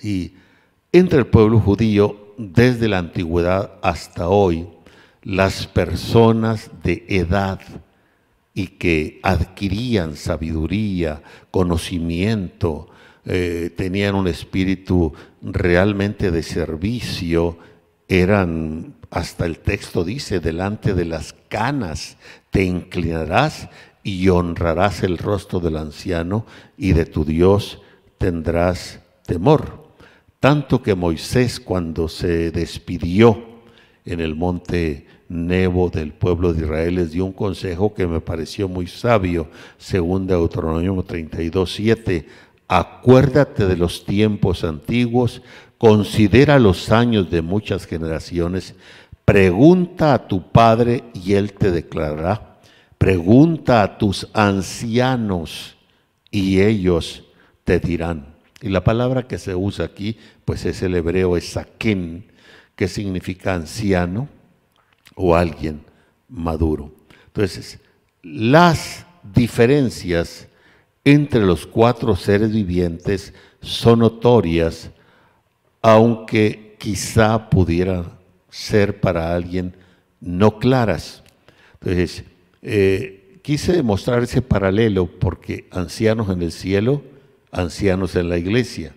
Y 0.00 0.32
entre 0.92 1.18
el 1.18 1.26
pueblo 1.26 1.58
judío, 1.60 2.34
desde 2.36 2.88
la 2.88 2.98
antigüedad 2.98 3.72
hasta 3.82 4.28
hoy, 4.28 4.68
las 5.22 5.66
personas 5.66 6.70
de 6.82 7.04
edad 7.08 7.60
y 8.54 8.68
que 8.68 9.20
adquirían 9.22 10.16
sabiduría, 10.16 11.22
conocimiento, 11.50 12.88
eh, 13.24 13.70
tenían 13.76 14.14
un 14.14 14.28
espíritu 14.28 15.12
realmente 15.42 16.30
de 16.30 16.42
servicio, 16.42 17.58
eran, 18.08 18.94
hasta 19.10 19.44
el 19.44 19.58
texto 19.58 20.02
dice, 20.02 20.40
delante 20.40 20.94
de 20.94 21.04
las 21.04 21.34
canas 21.48 22.16
te 22.50 22.64
inclinarás 22.64 23.68
y 24.08 24.28
honrarás 24.28 25.02
el 25.02 25.18
rostro 25.18 25.60
del 25.60 25.76
anciano 25.76 26.46
y 26.76 26.92
de 26.92 27.04
tu 27.04 27.24
Dios 27.24 27.80
tendrás 28.16 29.00
temor. 29.26 29.88
Tanto 30.40 30.82
que 30.82 30.94
Moisés 30.94 31.60
cuando 31.60 32.08
se 32.08 32.50
despidió 32.50 33.42
en 34.04 34.20
el 34.20 34.34
monte 34.34 35.06
Nebo 35.28 35.90
del 35.90 36.14
pueblo 36.14 36.54
de 36.54 36.64
Israel 36.64 36.94
les 36.94 37.12
dio 37.12 37.26
un 37.26 37.32
consejo 37.32 37.92
que 37.92 38.06
me 38.06 38.20
pareció 38.20 38.66
muy 38.66 38.86
sabio, 38.86 39.48
según 39.76 40.26
Deuteronomio 40.26 41.02
32, 41.02 41.70
7. 41.70 42.26
Acuérdate 42.66 43.66
de 43.66 43.76
los 43.76 44.06
tiempos 44.06 44.64
antiguos, 44.64 45.42
considera 45.76 46.58
los 46.58 46.90
años 46.90 47.30
de 47.30 47.42
muchas 47.42 47.84
generaciones, 47.84 48.74
pregunta 49.26 50.14
a 50.14 50.28
tu 50.28 50.50
padre 50.50 51.04
y 51.12 51.34
él 51.34 51.52
te 51.52 51.70
declarará 51.70 52.47
Pregunta 52.98 53.82
a 53.82 53.96
tus 53.98 54.28
ancianos 54.34 55.76
y 56.30 56.60
ellos 56.60 57.24
te 57.64 57.78
dirán. 57.78 58.34
Y 58.60 58.68
la 58.70 58.82
palabra 58.82 59.28
que 59.28 59.38
se 59.38 59.54
usa 59.54 59.86
aquí, 59.86 60.18
pues 60.44 60.64
es 60.66 60.82
el 60.82 60.96
hebreo 60.96 61.36
esaquén, 61.36 62.26
que 62.74 62.88
significa 62.88 63.54
anciano 63.54 64.28
o 65.14 65.34
alguien 65.34 65.82
maduro. 66.28 66.92
Entonces, 67.26 67.78
las 68.22 69.06
diferencias 69.22 70.48
entre 71.04 71.40
los 71.40 71.66
cuatro 71.66 72.16
seres 72.16 72.52
vivientes 72.52 73.32
son 73.60 74.00
notorias, 74.00 74.90
aunque 75.80 76.76
quizá 76.78 77.48
pudiera 77.48 78.04
ser 78.50 79.00
para 79.00 79.34
alguien 79.34 79.76
no 80.20 80.58
claras. 80.58 81.22
Entonces, 81.74 82.24
eh, 82.70 83.40
quise 83.40 83.82
mostrar 83.82 84.22
ese 84.22 84.42
paralelo 84.42 85.06
porque 85.06 85.66
ancianos 85.70 86.28
en 86.28 86.42
el 86.42 86.52
cielo, 86.52 87.02
ancianos 87.50 88.14
en 88.14 88.28
la 88.28 88.36
iglesia. 88.36 88.94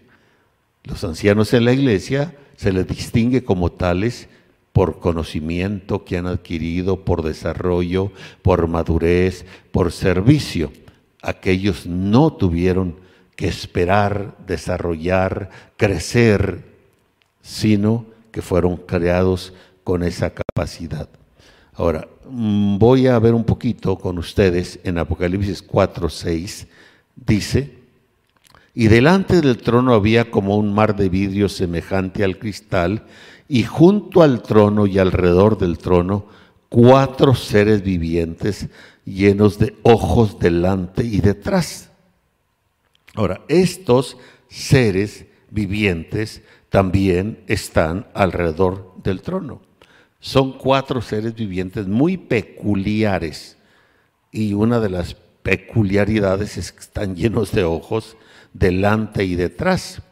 Los 0.84 1.06
ancianos 1.06 1.54
en 1.54 1.64
la 1.64 1.72
iglesia 1.72 2.36
se 2.58 2.74
les 2.74 2.86
distingue 2.86 3.46
como 3.46 3.72
tales 3.72 4.28
por 4.74 5.00
conocimiento 5.00 6.04
que 6.04 6.18
han 6.18 6.28
adquirido, 6.28 7.06
por 7.06 7.24
desarrollo, 7.24 8.12
por 8.42 8.68
madurez, 8.68 9.46
por 9.72 9.94
servicio. 9.94 10.74
Aquellos 11.22 11.88
no 11.88 12.34
tuvieron 12.34 12.98
que 13.38 13.48
esperar, 13.48 14.36
desarrollar, 14.48 15.50
crecer, 15.78 16.66
sino 17.42 18.06
que 18.34 18.42
fueron 18.42 18.76
creados 18.76 19.54
con 19.86 20.04
esa 20.04 20.34
capacidad. 20.34 21.08
Ahora, 21.74 22.08
mm, 22.30 22.78
voy 22.78 23.08
a 23.08 23.18
ver 23.20 23.34
un 23.34 23.44
poquito 23.44 23.98
con 23.98 24.18
ustedes 24.18 24.80
en 24.84 24.98
Apocalipsis 24.98 25.62
4, 25.62 26.10
6, 26.10 26.68
dice, 27.16 27.82
y 28.74 28.88
delante 28.88 29.42
del 29.42 29.58
trono 29.58 29.94
había 29.94 30.32
como 30.32 30.58
un 30.58 30.74
mar 30.74 30.96
de 30.96 31.10
vidrio 31.10 31.50
semejante 31.50 32.24
al 32.24 32.40
cristal, 32.40 33.06
y 33.48 33.64
junto 33.64 34.22
al 34.22 34.42
trono 34.42 34.88
y 34.88 34.98
alrededor 34.98 35.58
del 35.58 35.78
trono, 35.78 36.26
cuatro 36.70 37.36
seres 37.36 37.84
vivientes 37.84 38.70
llenos 39.06 39.60
de 39.60 39.76
ojos 39.84 40.40
delante 40.40 41.04
y 41.04 41.20
detrás. 41.20 41.90
Ahora, 43.14 43.42
estos 43.50 44.18
seres 44.48 45.26
vivientes 45.50 46.42
también 46.70 47.44
están 47.48 48.08
alrededor 48.14 48.94
del 49.04 49.22
trono. 49.22 49.71
Son 50.22 50.52
cuatro 50.54 51.02
seres 51.02 51.34
vivientes 51.34 51.88
muy 51.88 52.16
peculiares 52.16 53.58
y 54.32 54.54
una 54.54 54.80
de 54.80 54.92
las 54.92 55.16
peculiaridades 55.42 56.58
es 56.58 56.72
que 56.72 56.82
están 56.82 57.16
llenos 57.16 57.52
de 57.52 57.64
ojos 57.64 58.18
delante 58.54 59.26
y 59.26 59.34
detrás. 59.34 60.04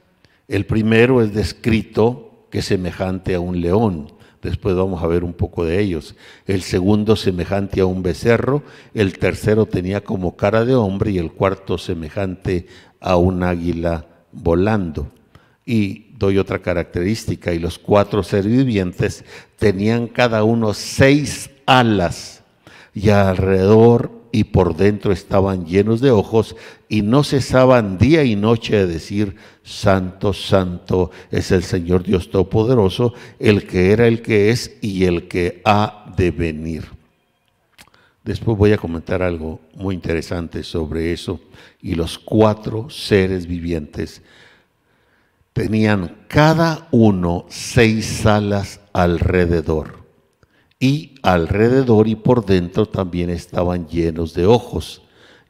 El 0.48 0.66
primero 0.66 1.22
es 1.22 1.32
descrito 1.36 2.48
que 2.50 2.60
es 2.60 2.66
semejante 2.66 3.36
a 3.36 3.40
un 3.40 3.62
león. 3.62 4.12
Después 4.42 4.76
vamos 4.76 5.04
a 5.04 5.08
ver 5.08 5.24
un 5.24 5.34
poco 5.34 5.64
de 5.64 5.80
ellos. 5.80 6.16
El 6.48 6.64
segundo 6.64 7.16
semejante 7.16 7.82
a 7.82 7.86
un 7.86 8.02
becerro, 8.02 8.64
el 8.96 9.20
tercero 9.20 9.68
tenía 9.68 10.04
como 10.04 10.36
cara 10.36 10.66
de 10.66 10.74
hombre 10.74 11.12
y 11.12 11.20
el 11.20 11.32
cuarto 11.32 11.78
semejante 11.78 12.66
a 13.00 13.16
un 13.16 13.44
águila 13.44 14.08
volando. 14.32 15.12
Y 15.72 16.08
doy 16.18 16.40
otra 16.40 16.64
característica, 16.64 17.54
y 17.54 17.60
los 17.60 17.78
cuatro 17.78 18.24
seres 18.24 18.48
vivientes 18.48 19.24
tenían 19.60 20.08
cada 20.08 20.44
uno 20.44 20.74
seis 20.74 21.52
alas 21.68 22.42
y 22.96 23.10
alrededor 23.10 24.10
y 24.32 24.46
por 24.46 24.76
dentro 24.76 25.12
estaban 25.12 25.68
llenos 25.68 26.02
de 26.02 26.10
ojos 26.10 26.56
y 26.88 27.04
no 27.04 27.24
cesaban 27.24 28.00
día 28.00 28.24
y 28.24 28.36
noche 28.36 28.78
de 28.78 28.88
decir, 28.88 29.36
Santo, 29.62 30.34
Santo 30.34 31.12
es 31.30 31.52
el 31.52 31.62
Señor 31.62 32.02
Dios 32.02 32.32
Todopoderoso, 32.32 33.14
el 33.38 33.68
que 33.68 33.92
era, 33.92 34.08
el 34.08 34.24
que 34.24 34.50
es 34.50 34.76
y 34.82 35.06
el 35.06 35.28
que 35.28 35.62
ha 35.66 36.12
de 36.18 36.32
venir. 36.32 36.86
Después 38.24 38.58
voy 38.58 38.74
a 38.74 38.78
comentar 38.78 39.22
algo 39.22 39.60
muy 39.76 39.94
interesante 39.94 40.64
sobre 40.64 41.14
eso. 41.14 41.40
Y 41.80 41.94
los 41.94 42.18
cuatro 42.18 42.90
seres 42.90 43.46
vivientes 43.46 44.24
tenían 45.60 46.16
cada 46.30 46.88
uno 46.92 47.46
seis 47.50 48.26
alas 48.26 48.80
alrededor 48.94 50.06
y 50.80 51.16
alrededor 51.22 52.08
y 52.08 52.16
por 52.16 52.46
dentro 52.46 52.86
también 52.86 53.30
estaban 53.30 53.86
llenos 53.90 54.34
de 54.34 54.46
ojos 54.46 55.02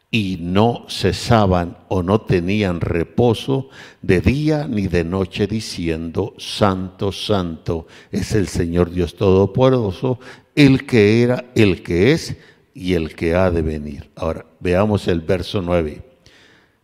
y 0.10 0.40
no 0.42 0.88
cesaban 0.90 1.78
o 1.90 2.02
no 2.02 2.22
tenían 2.22 2.82
reposo 2.82 3.70
de 4.02 4.20
día 4.20 4.68
ni 4.68 4.88
de 4.88 5.04
noche 5.04 5.46
diciendo, 5.46 6.34
Santo, 6.40 7.12
Santo 7.12 7.86
es 8.12 8.34
el 8.34 8.48
Señor 8.48 8.90
Dios 8.90 9.16
Todopoderoso, 9.16 10.20
el 10.56 10.88
que 10.88 11.22
era, 11.22 11.46
el 11.54 11.84
que 11.84 12.14
es 12.14 12.36
y 12.74 12.96
el 12.96 13.14
que 13.14 13.36
ha 13.36 13.52
de 13.52 13.62
venir. 13.62 14.10
Ahora, 14.16 14.44
veamos 14.60 15.08
el 15.08 15.22
verso 15.22 15.62
9. 15.62 16.02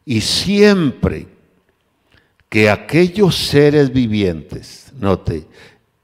Y 0.06 0.21
siempre 0.21 1.35
que 2.56 2.70
aquellos 2.70 3.36
seres 3.36 3.91
vivientes, 3.91 4.94
note, 4.98 5.46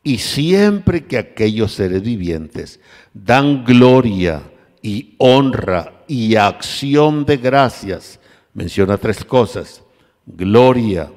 y 0.03 0.17
siempre 0.17 1.05
que 1.05 1.17
aquellos 1.17 1.71
seres 1.71 2.01
vivientes 2.01 2.81
dan 3.13 3.63
gloria 3.63 4.41
y 4.81 5.15
honra 5.17 6.03
y 6.09 6.35
acción 6.35 7.23
de 7.23 7.37
gracias, 7.37 8.19
menciona 8.53 8.97
tres 8.97 9.23
cosas, 9.23 9.81
gloria, 10.25 11.09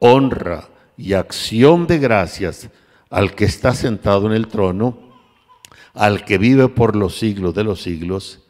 honra 0.00 0.68
y 0.98 1.14
acción 1.14 1.86
de 1.86 1.98
gracias 1.98 2.68
al 3.08 3.34
que 3.34 3.46
está 3.46 3.72
sentado 3.72 4.26
en 4.26 4.34
el 4.34 4.48
trono, 4.48 4.98
al 5.94 6.26
que 6.26 6.36
vive 6.36 6.68
por 6.68 6.94
los 6.94 7.18
siglos 7.18 7.54
de 7.54 7.64
los 7.64 7.80
siglos, 7.80 8.44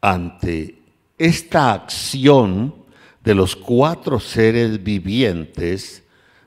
ante 0.00 0.78
esta 1.18 1.72
acción 1.72 2.86
de 3.22 3.34
los 3.34 3.56
cuatro 3.56 4.20
seres 4.20 4.82
vivientes 4.82 6.02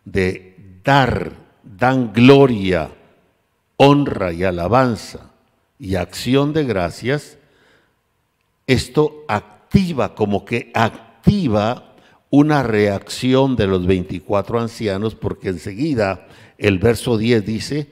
de 0.06 0.56
dar 0.84 1.34
dan 1.64 2.14
gloria, 2.14 2.92
honra 3.78 4.34
y 4.34 4.44
alabanza 4.44 5.32
y 5.80 5.96
acción 5.96 6.54
de 6.54 6.64
gracias, 6.64 7.38
esto 8.68 9.26
activa, 9.28 10.16
como 10.16 10.46
que 10.46 10.72
activa 10.74 11.96
una 12.30 12.64
reacción 12.64 13.56
de 13.56 13.68
los 13.68 13.86
24 13.86 14.60
ancianos, 14.60 15.16
porque 15.16 15.50
enseguida 15.50 16.28
el 16.58 16.78
verso 16.80 17.18
10 17.18 17.46
dice, 17.46 17.90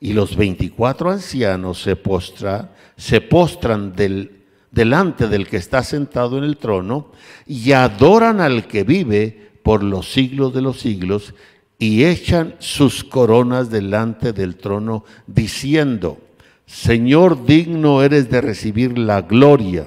y 0.00 0.12
los 0.12 0.36
24 0.36 1.10
ancianos 1.10 1.82
se, 1.82 1.96
postra, 1.96 2.72
se 2.96 3.20
postran 3.20 3.94
del, 3.94 4.39
delante 4.70 5.28
del 5.28 5.48
que 5.48 5.56
está 5.56 5.82
sentado 5.82 6.38
en 6.38 6.44
el 6.44 6.56
trono 6.56 7.12
y 7.46 7.72
adoran 7.72 8.40
al 8.40 8.66
que 8.66 8.84
vive 8.84 9.50
por 9.62 9.82
los 9.82 10.12
siglos 10.12 10.54
de 10.54 10.62
los 10.62 10.80
siglos 10.80 11.34
y 11.78 12.04
echan 12.04 12.54
sus 12.58 13.02
coronas 13.04 13.70
delante 13.70 14.32
del 14.32 14.56
trono, 14.56 15.04
diciendo, 15.26 16.18
Señor, 16.66 17.46
digno 17.46 18.02
eres 18.02 18.30
de 18.30 18.40
recibir 18.42 18.98
la 18.98 19.22
gloria, 19.22 19.86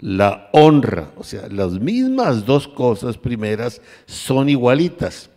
la 0.00 0.50
honra. 0.52 1.12
O 1.16 1.24
sea, 1.24 1.48
las 1.48 1.72
mismas 1.72 2.44
dos 2.44 2.66
cosas 2.66 3.16
primeras 3.16 3.80
son 4.06 4.48
igualitas. 4.48 5.30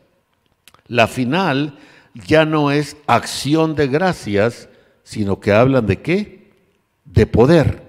La 0.88 1.08
final 1.08 1.78
ya 2.13 2.46
no 2.46 2.72
es 2.72 2.98
acción 3.06 3.76
de 3.76 3.88
gracias, 3.88 4.67
sino 5.04 5.39
que 5.39 5.52
hablan 5.52 5.86
de 5.86 6.02
qué? 6.02 6.52
De 7.06 7.28
poder. 7.28 7.83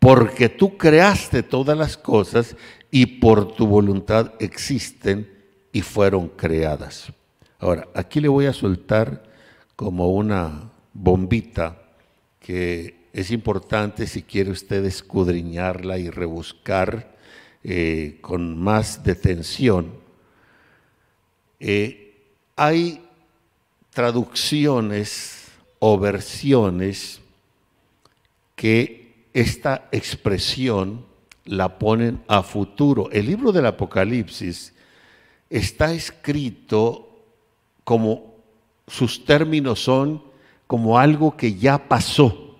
Porque 0.00 0.48
tú 0.48 0.76
creaste 0.76 1.42
todas 1.42 1.76
las 1.78 1.96
cosas 1.96 2.56
y 2.90 3.06
por 3.06 3.54
tu 3.54 3.66
voluntad 3.66 4.32
existen 4.40 5.30
y 5.72 5.82
fueron 5.82 6.28
creadas. 6.28 7.12
Ahora, 7.58 7.86
aquí 7.94 8.20
le 8.20 8.28
voy 8.28 8.46
a 8.46 8.52
soltar 8.52 9.22
como 9.76 10.08
una 10.08 10.70
bombita 10.94 11.80
que 12.40 13.08
es 13.12 13.30
importante 13.30 14.06
si 14.06 14.22
quiere 14.22 14.50
usted 14.50 14.84
escudriñarla 14.84 15.98
y 15.98 16.10
rebuscar 16.10 17.14
eh, 17.62 18.18
con 18.22 18.58
más 18.58 19.04
detención. 19.04 19.92
Eh, 21.58 22.16
hay 22.56 23.04
traducciones 23.90 25.48
o 25.78 25.98
versiones 25.98 27.20
que 28.56 28.99
esta 29.32 29.88
expresión 29.92 31.06
la 31.44 31.78
ponen 31.78 32.22
a 32.28 32.42
futuro. 32.42 33.10
El 33.10 33.26
libro 33.26 33.52
del 33.52 33.66
Apocalipsis 33.66 34.74
está 35.48 35.92
escrito 35.92 37.08
como 37.84 38.34
sus 38.86 39.24
términos 39.24 39.82
son 39.82 40.22
como 40.66 40.98
algo 40.98 41.36
que 41.36 41.54
ya 41.54 41.88
pasó. 41.88 42.56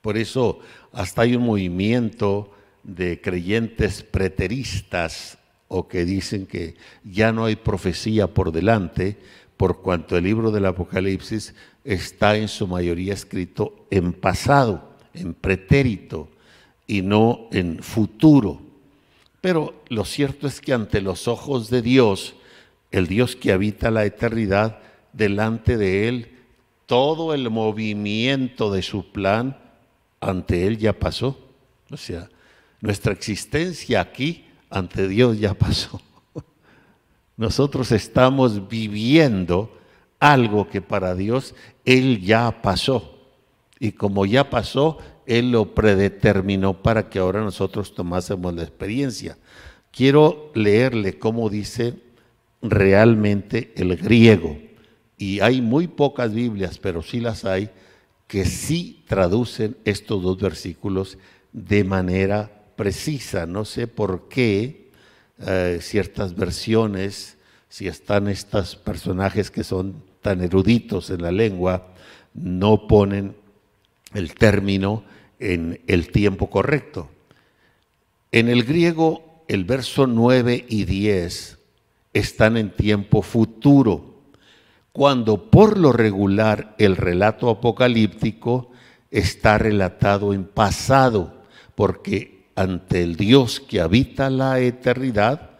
Por 0.00 0.16
eso 0.16 0.60
hasta 0.92 1.22
hay 1.22 1.34
un 1.34 1.44
movimiento 1.44 2.52
de 2.82 3.20
creyentes 3.20 4.02
preteristas 4.02 5.38
o 5.68 5.88
que 5.88 6.04
dicen 6.04 6.46
que 6.46 6.76
ya 7.02 7.32
no 7.32 7.46
hay 7.46 7.56
profecía 7.56 8.28
por 8.28 8.52
delante, 8.52 9.16
por 9.56 9.82
cuanto 9.82 10.16
el 10.16 10.24
libro 10.24 10.50
del 10.50 10.66
Apocalipsis 10.66 11.54
está 11.84 12.36
en 12.36 12.48
su 12.48 12.66
mayoría 12.66 13.14
escrito 13.14 13.86
en 13.90 14.12
pasado, 14.12 14.93
en 15.14 15.34
pretérito 15.34 16.28
y 16.86 17.02
no 17.02 17.48
en 17.52 17.82
futuro. 17.82 18.60
Pero 19.40 19.82
lo 19.88 20.04
cierto 20.04 20.46
es 20.46 20.60
que 20.60 20.72
ante 20.72 21.00
los 21.00 21.28
ojos 21.28 21.70
de 21.70 21.82
Dios, 21.82 22.34
el 22.90 23.06
Dios 23.06 23.36
que 23.36 23.52
habita 23.52 23.90
la 23.90 24.04
eternidad, 24.04 24.78
delante 25.12 25.76
de 25.76 26.08
Él, 26.08 26.30
todo 26.86 27.34
el 27.34 27.50
movimiento 27.50 28.70
de 28.72 28.82
su 28.82 29.10
plan 29.12 29.56
ante 30.20 30.66
Él 30.66 30.78
ya 30.78 30.92
pasó. 30.92 31.38
O 31.90 31.96
sea, 31.96 32.28
Nuestra 32.84 33.14
existencia 33.14 34.02
aquí 34.02 34.44
ante 34.68 35.08
Dios 35.08 35.40
ya 35.40 35.54
pasó. 35.54 36.02
Nosotros 37.38 37.90
estamos 37.92 38.68
viviendo 38.68 39.74
algo 40.20 40.68
que 40.68 40.82
para 40.82 41.14
Dios 41.14 41.54
Él 41.86 42.20
ya 42.20 42.60
pasó. 42.60 43.13
Y 43.78 43.92
como 43.92 44.26
ya 44.26 44.50
pasó, 44.50 44.98
Él 45.26 45.50
lo 45.50 45.74
predeterminó 45.74 46.82
para 46.82 47.08
que 47.08 47.18
ahora 47.18 47.40
nosotros 47.40 47.94
tomásemos 47.94 48.54
la 48.54 48.62
experiencia. 48.62 49.36
Quiero 49.90 50.50
leerle 50.54 51.18
cómo 51.18 51.48
dice 51.48 51.94
realmente 52.62 53.72
el 53.76 53.96
griego. 53.96 54.58
Y 55.16 55.40
hay 55.40 55.60
muy 55.60 55.86
pocas 55.86 56.32
Biblias, 56.32 56.78
pero 56.78 57.02
sí 57.02 57.20
las 57.20 57.44
hay, 57.44 57.70
que 58.26 58.44
sí 58.44 59.04
traducen 59.06 59.76
estos 59.84 60.22
dos 60.22 60.38
versículos 60.38 61.18
de 61.52 61.84
manera 61.84 62.50
precisa. 62.76 63.46
No 63.46 63.64
sé 63.64 63.86
por 63.86 64.28
qué 64.28 64.90
eh, 65.38 65.78
ciertas 65.80 66.34
versiones, 66.34 67.36
si 67.68 67.86
están 67.86 68.28
estos 68.28 68.76
personajes 68.76 69.50
que 69.50 69.64
son 69.64 70.02
tan 70.22 70.40
eruditos 70.42 71.10
en 71.10 71.22
la 71.22 71.32
lengua, 71.32 71.88
no 72.34 72.86
ponen 72.86 73.36
el 74.14 74.34
término 74.34 75.04
en 75.38 75.82
el 75.86 76.10
tiempo 76.10 76.48
correcto. 76.48 77.10
En 78.32 78.48
el 78.48 78.64
griego, 78.64 79.44
el 79.48 79.64
verso 79.64 80.06
9 80.06 80.64
y 80.68 80.84
10 80.84 81.58
están 82.12 82.56
en 82.56 82.70
tiempo 82.70 83.22
futuro, 83.22 84.14
cuando 84.92 85.50
por 85.50 85.78
lo 85.78 85.92
regular 85.92 86.74
el 86.78 86.96
relato 86.96 87.50
apocalíptico 87.50 88.70
está 89.10 89.58
relatado 89.58 90.32
en 90.32 90.44
pasado, 90.44 91.42
porque 91.74 92.46
ante 92.54 93.02
el 93.02 93.16
Dios 93.16 93.60
que 93.60 93.80
habita 93.80 94.30
la 94.30 94.60
eternidad, 94.60 95.50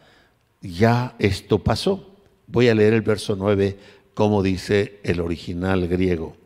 ya 0.60 1.14
esto 1.18 1.62
pasó. 1.62 2.16
Voy 2.46 2.68
a 2.68 2.74
leer 2.74 2.94
el 2.94 3.02
verso 3.02 3.36
9 3.36 3.78
como 4.14 4.42
dice 4.42 5.00
el 5.02 5.20
original 5.20 5.88
griego. 5.88 6.36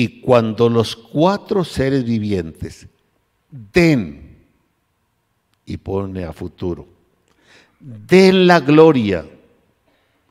Y 0.00 0.22
cuando 0.22 0.70
los 0.70 0.96
cuatro 0.96 1.62
seres 1.62 2.04
vivientes 2.04 2.86
den, 3.50 4.38
y 5.66 5.76
pone 5.76 6.24
a 6.24 6.32
futuro, 6.32 6.88
den 7.78 8.46
la 8.46 8.60
gloria 8.60 9.26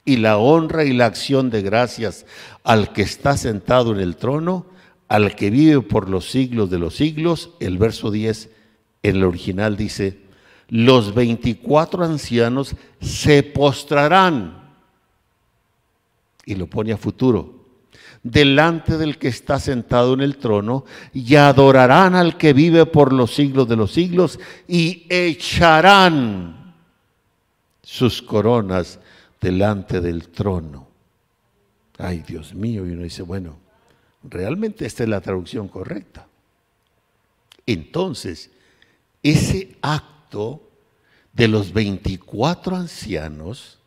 y 0.05 0.17
la 0.17 0.39
honra 0.39 0.85
y 0.85 0.93
la 0.93 1.05
acción 1.05 1.51
de 1.51 1.61
gracias 1.61 2.25
al 2.63 2.93
que 2.93 3.03
está 3.03 3.37
sentado 3.37 3.91
en 3.91 3.99
el 3.99 4.15
trono, 4.15 4.65
al 5.07 5.35
que 5.35 5.51
vive 5.51 5.81
por 5.81 6.09
los 6.09 6.31
siglos 6.31 6.71
de 6.71 6.79
los 6.79 6.95
siglos, 6.95 7.51
el 7.59 7.77
verso 7.77 8.09
10 8.09 8.49
en 9.03 9.17
el 9.17 9.23
original 9.23 9.77
dice, 9.77 10.17
los 10.69 11.13
24 11.13 12.05
ancianos 12.05 12.75
se 13.01 13.43
postrarán 13.43 14.73
y 16.43 16.55
lo 16.55 16.65
pone 16.65 16.91
a 16.91 16.97
futuro, 16.97 17.58
delante 18.23 18.97
del 18.97 19.17
que 19.17 19.29
está 19.29 19.59
sentado 19.59 20.13
en 20.13 20.21
el 20.21 20.37
trono, 20.37 20.85
y 21.13 21.35
adorarán 21.35 22.15
al 22.15 22.37
que 22.37 22.53
vive 22.53 22.85
por 22.85 23.13
los 23.13 23.33
siglos 23.33 23.67
de 23.67 23.75
los 23.75 23.91
siglos, 23.91 24.39
y 24.67 25.05
echarán 25.09 26.75
sus 27.81 28.21
coronas 28.21 28.99
delante 29.39 30.01
del 30.01 30.29
trono. 30.29 30.87
Ay, 31.97 32.23
Dios 32.25 32.53
mío, 32.53 32.85
y 32.85 32.91
uno 32.91 33.03
dice, 33.03 33.23
bueno, 33.23 33.57
realmente 34.23 34.85
esta 34.85 35.03
es 35.03 35.09
la 35.09 35.21
traducción 35.21 35.67
correcta. 35.67 36.27
Entonces, 37.65 38.51
ese 39.21 39.75
acto 39.81 40.69
de 41.33 41.47
los 41.47 41.71
24 41.73 42.75
ancianos 42.75 43.79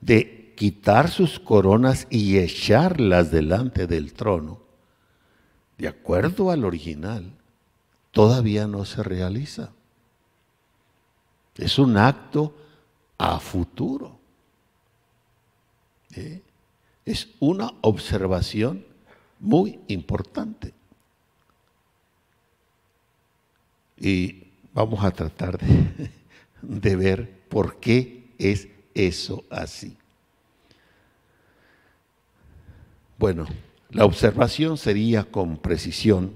de 0.00 0.39
quitar 0.60 1.08
sus 1.08 1.40
coronas 1.40 2.06
y 2.10 2.36
echarlas 2.36 3.30
delante 3.30 3.86
del 3.86 4.12
trono, 4.12 4.60
de 5.78 5.88
acuerdo 5.88 6.50
al 6.50 6.66
original, 6.66 7.32
todavía 8.10 8.66
no 8.66 8.84
se 8.84 9.02
realiza. 9.02 9.70
Es 11.54 11.78
un 11.78 11.96
acto 11.96 12.54
a 13.16 13.40
futuro. 13.40 14.18
Es 17.06 17.28
una 17.38 17.72
observación 17.80 18.84
muy 19.38 19.80
importante. 19.88 20.74
Y 23.96 24.44
vamos 24.74 25.02
a 25.02 25.10
tratar 25.10 25.58
de 26.60 26.96
ver 26.96 27.48
por 27.48 27.80
qué 27.80 28.34
es 28.36 28.68
eso 28.92 29.42
así. 29.48 29.96
Bueno, 33.20 33.46
la 33.90 34.06
observación 34.06 34.78
sería 34.78 35.24
con 35.24 35.58
precisión. 35.58 36.32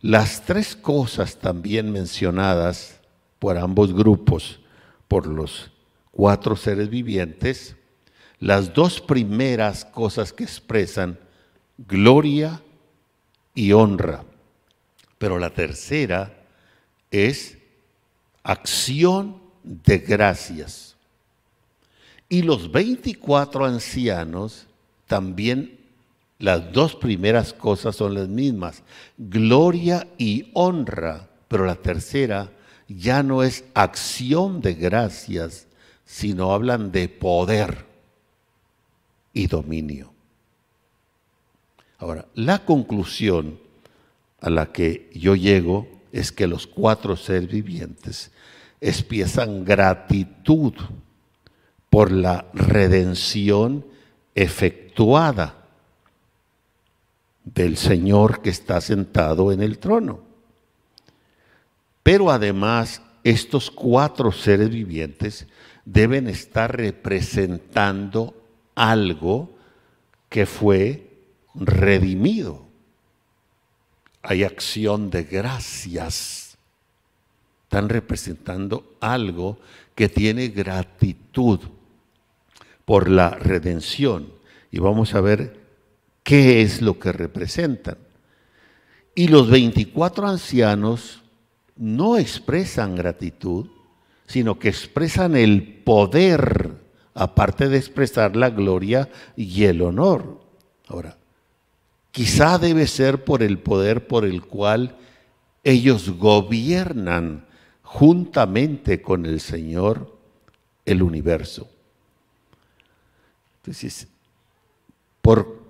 Las 0.00 0.42
tres 0.44 0.76
cosas 0.76 1.38
también 1.38 1.90
mencionadas 1.90 3.00
por 3.40 3.58
ambos 3.58 3.92
grupos, 3.92 4.60
por 5.08 5.26
los 5.26 5.72
cuatro 6.12 6.54
seres 6.54 6.88
vivientes, 6.88 7.74
las 8.38 8.74
dos 8.74 9.00
primeras 9.00 9.84
cosas 9.84 10.32
que 10.32 10.44
expresan 10.44 11.18
gloria 11.78 12.62
y 13.52 13.72
honra, 13.72 14.22
pero 15.18 15.36
la 15.36 15.50
tercera 15.50 16.32
es 17.10 17.58
acción 18.44 19.42
de 19.64 19.98
gracias. 19.98 20.94
Y 22.28 22.42
los 22.42 22.70
24 22.70 23.64
ancianos 23.64 24.68
también 25.06 25.78
las 26.38 26.72
dos 26.72 26.94
primeras 26.94 27.52
cosas 27.52 27.96
son 27.96 28.14
las 28.14 28.28
mismas, 28.28 28.82
gloria 29.16 30.06
y 30.18 30.50
honra, 30.54 31.28
pero 31.48 31.64
la 31.64 31.76
tercera 31.76 32.50
ya 32.88 33.22
no 33.22 33.42
es 33.42 33.64
acción 33.74 34.60
de 34.60 34.74
gracias, 34.74 35.66
sino 36.04 36.52
hablan 36.52 36.92
de 36.92 37.08
poder 37.08 37.86
y 39.32 39.46
dominio. 39.46 40.12
Ahora, 41.98 42.26
la 42.34 42.64
conclusión 42.64 43.58
a 44.40 44.50
la 44.50 44.72
que 44.72 45.10
yo 45.14 45.34
llego 45.34 45.88
es 46.12 46.32
que 46.32 46.46
los 46.46 46.66
cuatro 46.66 47.16
seres 47.16 47.48
vivientes 47.48 48.30
expresan 48.80 49.64
gratitud 49.64 50.74
por 51.88 52.12
la 52.12 52.46
redención 52.52 53.84
efectuada 54.36 55.64
del 57.42 57.76
Señor 57.76 58.42
que 58.42 58.50
está 58.50 58.80
sentado 58.80 59.50
en 59.50 59.62
el 59.62 59.78
trono. 59.78 60.20
Pero 62.02 62.30
además, 62.30 63.00
estos 63.24 63.70
cuatro 63.70 64.30
seres 64.30 64.68
vivientes 64.70 65.46
deben 65.84 66.28
estar 66.28 66.76
representando 66.76 68.34
algo 68.74 69.56
que 70.28 70.44
fue 70.44 71.08
redimido. 71.54 72.66
Hay 74.22 74.44
acción 74.44 75.08
de 75.10 75.24
gracias. 75.24 76.58
Están 77.62 77.88
representando 77.88 78.96
algo 79.00 79.58
que 79.94 80.08
tiene 80.08 80.48
gratitud 80.48 81.60
por 82.86 83.10
la 83.10 83.30
redención. 83.30 84.32
Y 84.70 84.78
vamos 84.78 85.14
a 85.14 85.20
ver 85.20 85.60
qué 86.22 86.62
es 86.62 86.80
lo 86.80 86.98
que 86.98 87.12
representan. 87.12 87.98
Y 89.14 89.28
los 89.28 89.50
24 89.50 90.26
ancianos 90.26 91.22
no 91.76 92.16
expresan 92.16 92.96
gratitud, 92.96 93.66
sino 94.26 94.58
que 94.58 94.68
expresan 94.68 95.36
el 95.36 95.62
poder, 95.84 96.72
aparte 97.14 97.68
de 97.68 97.76
expresar 97.76 98.34
la 98.36 98.50
gloria 98.50 99.10
y 99.36 99.64
el 99.64 99.82
honor. 99.82 100.40
Ahora, 100.88 101.18
quizá 102.12 102.58
debe 102.58 102.86
ser 102.86 103.24
por 103.24 103.42
el 103.42 103.58
poder 103.58 104.06
por 104.06 104.24
el 104.24 104.42
cual 104.42 104.96
ellos 105.64 106.10
gobiernan 106.18 107.46
juntamente 107.82 109.02
con 109.02 109.26
el 109.26 109.40
Señor 109.40 110.16
el 110.84 111.02
universo. 111.02 111.68
Entonces, 113.66 114.06
por, 115.20 115.60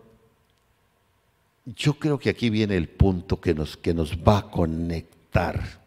yo 1.64 1.94
creo 1.94 2.18
que 2.18 2.28
aquí 2.28 2.50
viene 2.50 2.76
el 2.76 2.90
punto 2.90 3.40
que 3.40 3.54
nos, 3.54 3.78
que 3.78 3.94
nos 3.94 4.18
va 4.18 4.38
a 4.38 4.50
conectar. 4.50 5.80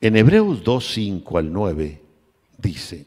En 0.00 0.16
Hebreos 0.16 0.64
2, 0.64 0.92
5 0.94 1.38
al 1.38 1.52
9 1.52 2.02
dice, 2.58 3.06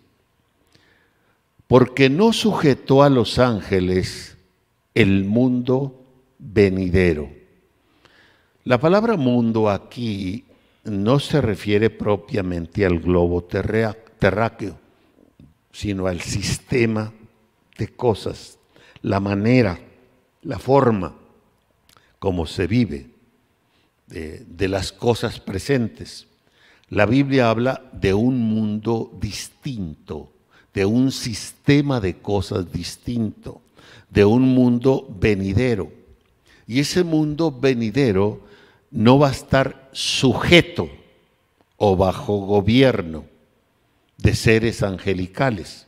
porque 1.67 2.10
no 2.10 2.32
sujetó 2.32 3.03
a 3.03 3.10
los 3.10 3.38
ángeles 3.38 4.38
el 4.95 5.25
mundo 5.25 6.06
venidero. 6.39 7.30
La 8.63 8.80
palabra 8.80 9.17
mundo 9.17 9.69
aquí 9.69 10.45
no 10.86 11.19
se 11.19 11.41
refiere 11.41 11.89
propiamente 11.89 12.86
al 12.86 12.99
globo 12.99 13.43
terráqueo, 13.43 14.80
sino 15.73 16.08
al 16.08 16.21
sistema 16.21 17.12
de 17.78 17.88
cosas, 17.88 18.58
la 19.02 19.20
manera, 19.20 19.80
la 20.42 20.60
forma 20.60 21.16
como 22.20 22.46
se 22.46 22.68
vive 22.68 23.12
de, 24.08 24.46
de 24.48 24.68
las 24.68 24.92
cosas 24.92 25.40
presentes. 25.40 26.28
La 26.90 27.06
Biblia 27.06 27.50
habla 27.50 27.84
de 27.92 28.13
un 28.13 28.40
mundo 28.40 29.12
distinto, 29.20 30.32
de 30.74 30.86
un 30.86 31.12
sistema 31.12 32.00
de 32.00 32.18
cosas 32.18 32.72
distinto, 32.72 33.62
de 34.10 34.26
un 34.26 34.44
mundo 34.44 35.08
venidero. 35.20 35.92
Y 36.66 36.80
ese 36.80 37.04
mundo 37.04 37.52
venidero 37.52 38.42
no 38.92 39.20
va 39.20 39.30
a 39.30 39.32
estar 39.32 39.90
sujeto 39.92 40.90
o 41.78 41.96
bajo 41.96 42.38
gobierno 42.40 43.26
de 44.18 44.36
seres 44.36 44.84
angelicales, 44.84 45.87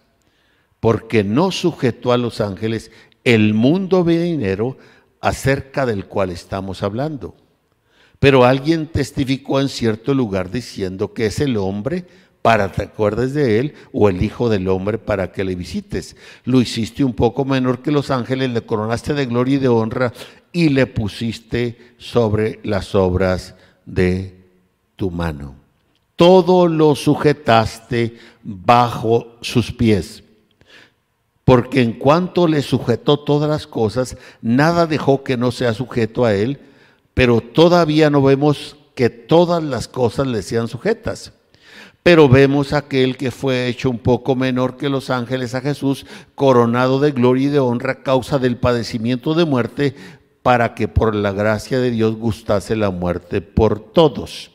porque 0.79 1.23
no 1.23 1.51
sujetó 1.51 2.11
a 2.11 2.17
los 2.17 2.41
ángeles 2.41 2.91
el 3.23 3.53
mundo 3.53 4.03
venidero 4.03 4.77
acerca 5.21 5.85
del 5.85 6.05
cual 6.05 6.29
estamos 6.29 6.83
hablando. 6.83 7.35
Pero 8.19 8.43
alguien 8.43 8.87
testificó 8.87 9.61
en 9.61 9.69
cierto 9.69 10.13
lugar 10.13 10.51
diciendo 10.51 11.13
que 11.13 11.25
es 11.25 11.39
el 11.39 11.57
hombre 11.57 12.05
para 12.41 12.71
te 12.71 12.83
acuerdes 12.83 13.33
de 13.33 13.59
él, 13.59 13.73
o 13.91 14.09
el 14.09 14.23
Hijo 14.23 14.49
del 14.49 14.67
Hombre 14.69 14.97
para 14.97 15.31
que 15.31 15.43
le 15.43 15.55
visites. 15.55 16.15
Lo 16.45 16.61
hiciste 16.61 17.03
un 17.03 17.13
poco 17.13 17.45
menor 17.45 17.81
que 17.81 17.91
los 17.91 18.11
ángeles, 18.11 18.49
le 18.51 18.61
coronaste 18.61 19.13
de 19.13 19.25
gloria 19.25 19.55
y 19.55 19.59
de 19.59 19.67
honra 19.67 20.13
y 20.51 20.69
le 20.69 20.87
pusiste 20.87 21.77
sobre 21.97 22.59
las 22.63 22.95
obras 22.95 23.55
de 23.85 24.35
tu 24.95 25.11
mano. 25.11 25.55
Todo 26.15 26.67
lo 26.67 26.95
sujetaste 26.95 28.15
bajo 28.43 29.35
sus 29.41 29.71
pies. 29.71 30.23
Porque 31.49 31.81
en 31.81 31.93
cuanto 31.93 32.47
le 32.47 32.62
sujetó 32.62 33.17
todas 33.17 33.49
las 33.49 33.65
cosas, 33.65 34.17
nada 34.39 34.85
dejó 34.85 35.23
que 35.23 35.35
no 35.35 35.51
sea 35.51 35.73
sujeto 35.73 36.23
a 36.23 36.35
él, 36.35 36.59
pero 37.15 37.41
todavía 37.41 38.12
no 38.12 38.21
vemos 38.21 38.77
que 38.93 39.09
todas 39.09 39.63
las 39.63 39.88
cosas 39.88 40.27
le 40.27 40.43
sean 40.43 40.67
sujetas. 40.67 41.33
Pero 42.03 42.29
vemos 42.29 42.71
aquel 42.71 43.17
que 43.17 43.31
fue 43.31 43.67
hecho 43.67 43.89
un 43.89 43.97
poco 43.97 44.35
menor 44.35 44.77
que 44.77 44.89
los 44.89 45.09
ángeles 45.09 45.55
a 45.55 45.62
Jesús, 45.62 46.05
coronado 46.35 46.99
de 46.99 47.13
gloria 47.13 47.47
y 47.47 47.49
de 47.49 47.57
honra 47.57 47.93
a 47.93 48.03
causa 48.03 48.38
del 48.38 48.57
padecimiento 48.57 49.33
de 49.33 49.45
muerte, 49.45 49.95
para 50.43 50.75
que 50.75 50.88
por 50.88 51.15
la 51.15 51.31
gracia 51.31 51.79
de 51.79 51.89
Dios 51.89 52.15
gustase 52.15 52.75
la 52.75 52.91
muerte 52.91 53.41
por 53.41 53.79
todos. 53.79 54.51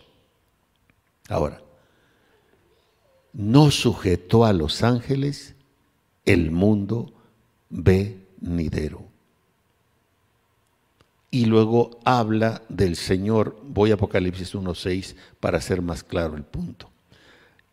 Ahora, 1.29 1.61
no 3.33 3.73
sujetó 3.73 4.45
a 4.45 4.53
los 4.53 4.85
ángeles 4.85 5.54
el 6.25 6.51
mundo 6.51 7.13
venidero. 7.71 9.05
Y 11.31 11.47
luego 11.47 11.99
habla 12.05 12.63
del 12.69 12.97
Señor, 12.97 13.61
voy 13.65 13.91
a 13.91 13.95
Apocalipsis 13.95 14.55
1.6 14.55 15.17
para 15.41 15.59
hacer 15.59 15.83
más 15.83 16.05
claro 16.05 16.37
el 16.37 16.45
punto. 16.45 16.91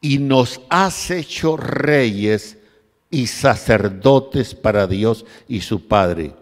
Y 0.01 0.17
nos 0.17 0.61
has 0.69 1.11
hecho 1.11 1.57
reyes 1.57 2.57
y 3.11 3.27
sacerdotes 3.27 4.55
para 4.55 4.87
Dios 4.87 5.25
y 5.47 5.61
su 5.61 5.87
Padre 5.87 6.33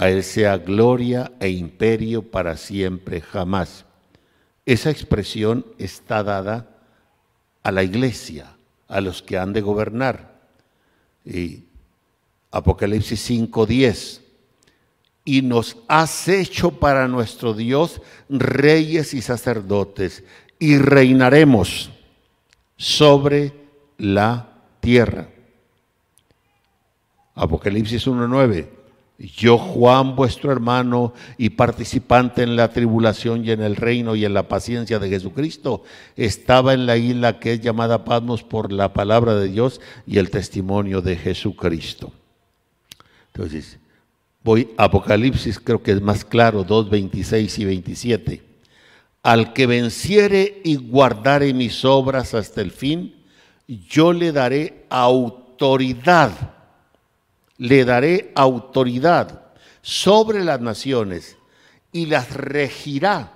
a 0.00 0.10
Él 0.10 0.22
sea 0.22 0.58
gloria 0.58 1.32
e 1.40 1.48
imperio 1.50 2.22
para 2.22 2.56
siempre, 2.56 3.20
jamás. 3.20 3.84
Esa 4.64 4.90
expresión 4.90 5.66
está 5.76 6.22
dada 6.22 6.68
a 7.64 7.72
la 7.72 7.82
iglesia, 7.82 8.56
a 8.86 9.00
los 9.00 9.22
que 9.22 9.38
han 9.38 9.52
de 9.52 9.60
gobernar. 9.60 10.37
Y 11.28 11.64
Apocalipsis 12.50 13.20
5:10. 13.20 14.22
Y 15.24 15.42
nos 15.42 15.76
has 15.88 16.26
hecho 16.28 16.70
para 16.70 17.06
nuestro 17.06 17.52
Dios 17.52 18.00
reyes 18.30 19.12
y 19.12 19.20
sacerdotes, 19.20 20.24
y 20.58 20.78
reinaremos 20.78 21.90
sobre 22.78 23.52
la 23.98 24.62
tierra. 24.80 25.28
Apocalipsis 27.34 28.06
1:9 28.06 28.77
yo, 29.18 29.58
Juan, 29.58 30.14
vuestro 30.14 30.52
hermano 30.52 31.12
y 31.38 31.50
participante 31.50 32.44
en 32.44 32.54
la 32.54 32.70
tribulación 32.70 33.44
y 33.44 33.50
en 33.50 33.62
el 33.62 33.74
reino 33.74 34.14
y 34.14 34.24
en 34.24 34.32
la 34.32 34.46
paciencia 34.46 35.00
de 35.00 35.08
Jesucristo, 35.08 35.82
estaba 36.14 36.72
en 36.72 36.86
la 36.86 36.96
isla 36.96 37.40
que 37.40 37.54
es 37.54 37.60
llamada 37.60 38.04
Patmos 38.04 38.44
por 38.44 38.72
la 38.72 38.92
palabra 38.92 39.34
de 39.34 39.48
Dios 39.48 39.80
y 40.06 40.18
el 40.18 40.30
testimonio 40.30 41.02
de 41.02 41.16
Jesucristo. 41.16 42.12
Entonces, 43.34 43.80
voy 44.44 44.68
a 44.76 44.84
Apocalipsis, 44.84 45.58
creo 45.58 45.82
que 45.82 45.92
es 45.92 46.00
más 46.00 46.24
claro, 46.24 46.62
2, 46.62 46.88
26 46.88 47.58
y 47.58 47.64
27. 47.64 48.42
Al 49.24 49.52
que 49.52 49.66
venciere 49.66 50.60
y 50.64 50.76
guardare 50.76 51.52
mis 51.54 51.84
obras 51.84 52.34
hasta 52.34 52.60
el 52.60 52.70
fin, 52.70 53.16
yo 53.66 54.12
le 54.12 54.30
daré 54.30 54.86
autoridad 54.90 56.57
le 57.58 57.84
daré 57.84 58.32
autoridad 58.34 59.42
sobre 59.82 60.44
las 60.44 60.60
naciones 60.60 61.36
y 61.92 62.06
las 62.06 62.32
regirá, 62.32 63.32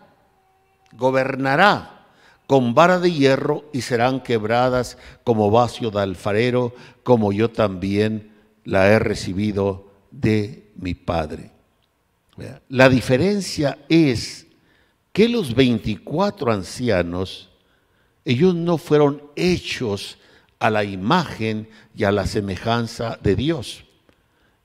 gobernará 0.92 2.06
con 2.46 2.74
vara 2.74 2.98
de 2.98 3.11
hierro 3.11 3.64
y 3.72 3.80
serán 3.80 4.22
quebradas 4.22 4.98
como 5.24 5.50
vacio 5.50 5.90
de 5.90 6.00
alfarero, 6.00 6.74
como 7.02 7.32
yo 7.32 7.50
también 7.50 8.32
la 8.64 8.88
he 8.88 8.98
recibido 8.98 9.90
de 10.11 10.70
mi 10.76 10.94
Padre. 10.94 11.50
La 12.68 12.88
diferencia 12.88 13.78
es 13.88 14.46
que 15.12 15.28
los 15.28 15.54
24 15.54 16.52
ancianos, 16.52 17.50
ellos 18.24 18.54
no 18.54 18.78
fueron 18.78 19.22
hechos 19.37 20.18
a 20.58 20.70
la 20.70 20.85
imagen 20.85 21.68
y 21.94 22.04
a 22.04 22.12
la 22.12 22.26
semejanza 22.26 23.18
de 23.22 23.35
Dios. 23.35 23.85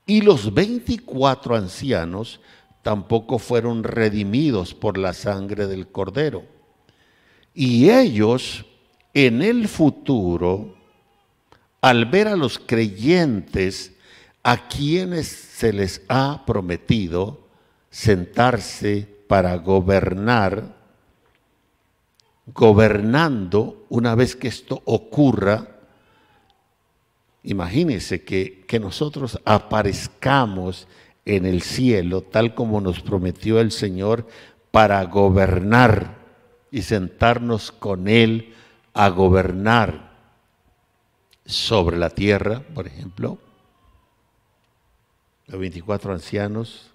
Y 0.08 0.22
los 0.22 0.54
24 0.54 1.54
ancianos 1.54 2.40
tampoco 2.80 3.38
fueron 3.38 3.84
redimidos 3.84 4.72
por 4.72 4.96
la 4.96 5.12
sangre 5.12 5.66
del 5.66 5.88
cordero. 5.88 6.46
Y 7.52 7.90
ellos 7.90 8.64
en 9.12 9.42
el 9.42 9.68
futuro, 9.68 10.76
al 11.82 12.06
ver 12.06 12.26
a 12.28 12.36
los 12.36 12.58
creyentes 12.58 13.92
a 14.42 14.66
quienes 14.68 15.28
se 15.28 15.74
les 15.74 16.00
ha 16.08 16.42
prometido 16.46 17.46
sentarse 17.90 19.06
para 19.28 19.56
gobernar, 19.56 20.74
gobernando, 22.46 23.84
una 23.90 24.14
vez 24.14 24.36
que 24.36 24.48
esto 24.48 24.80
ocurra, 24.86 25.77
Imagínense 27.48 28.24
que, 28.24 28.62
que 28.66 28.78
nosotros 28.78 29.40
aparezcamos 29.46 30.86
en 31.24 31.46
el 31.46 31.62
cielo 31.62 32.20
tal 32.20 32.54
como 32.54 32.78
nos 32.82 33.00
prometió 33.00 33.58
el 33.58 33.72
Señor 33.72 34.28
para 34.70 35.02
gobernar 35.04 36.18
y 36.70 36.82
sentarnos 36.82 37.72
con 37.72 38.06
Él 38.06 38.52
a 38.92 39.08
gobernar 39.08 40.12
sobre 41.46 41.96
la 41.96 42.10
tierra, 42.10 42.62
por 42.74 42.86
ejemplo. 42.86 43.38
Los 45.46 45.58
24 45.58 46.12
ancianos 46.12 46.90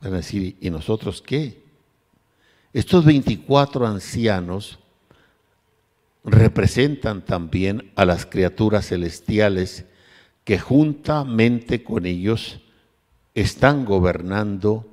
van 0.00 0.14
a 0.14 0.16
decir, 0.16 0.56
¿y 0.60 0.70
nosotros 0.70 1.22
qué? 1.22 1.62
Estos 2.72 3.04
24 3.04 3.86
ancianos 3.86 4.80
representan 6.24 7.24
también 7.24 7.90
a 7.96 8.04
las 8.04 8.26
criaturas 8.26 8.88
celestiales 8.88 9.84
que 10.44 10.58
juntamente 10.58 11.82
con 11.82 12.06
ellos 12.06 12.60
están 13.34 13.84
gobernando 13.84 14.86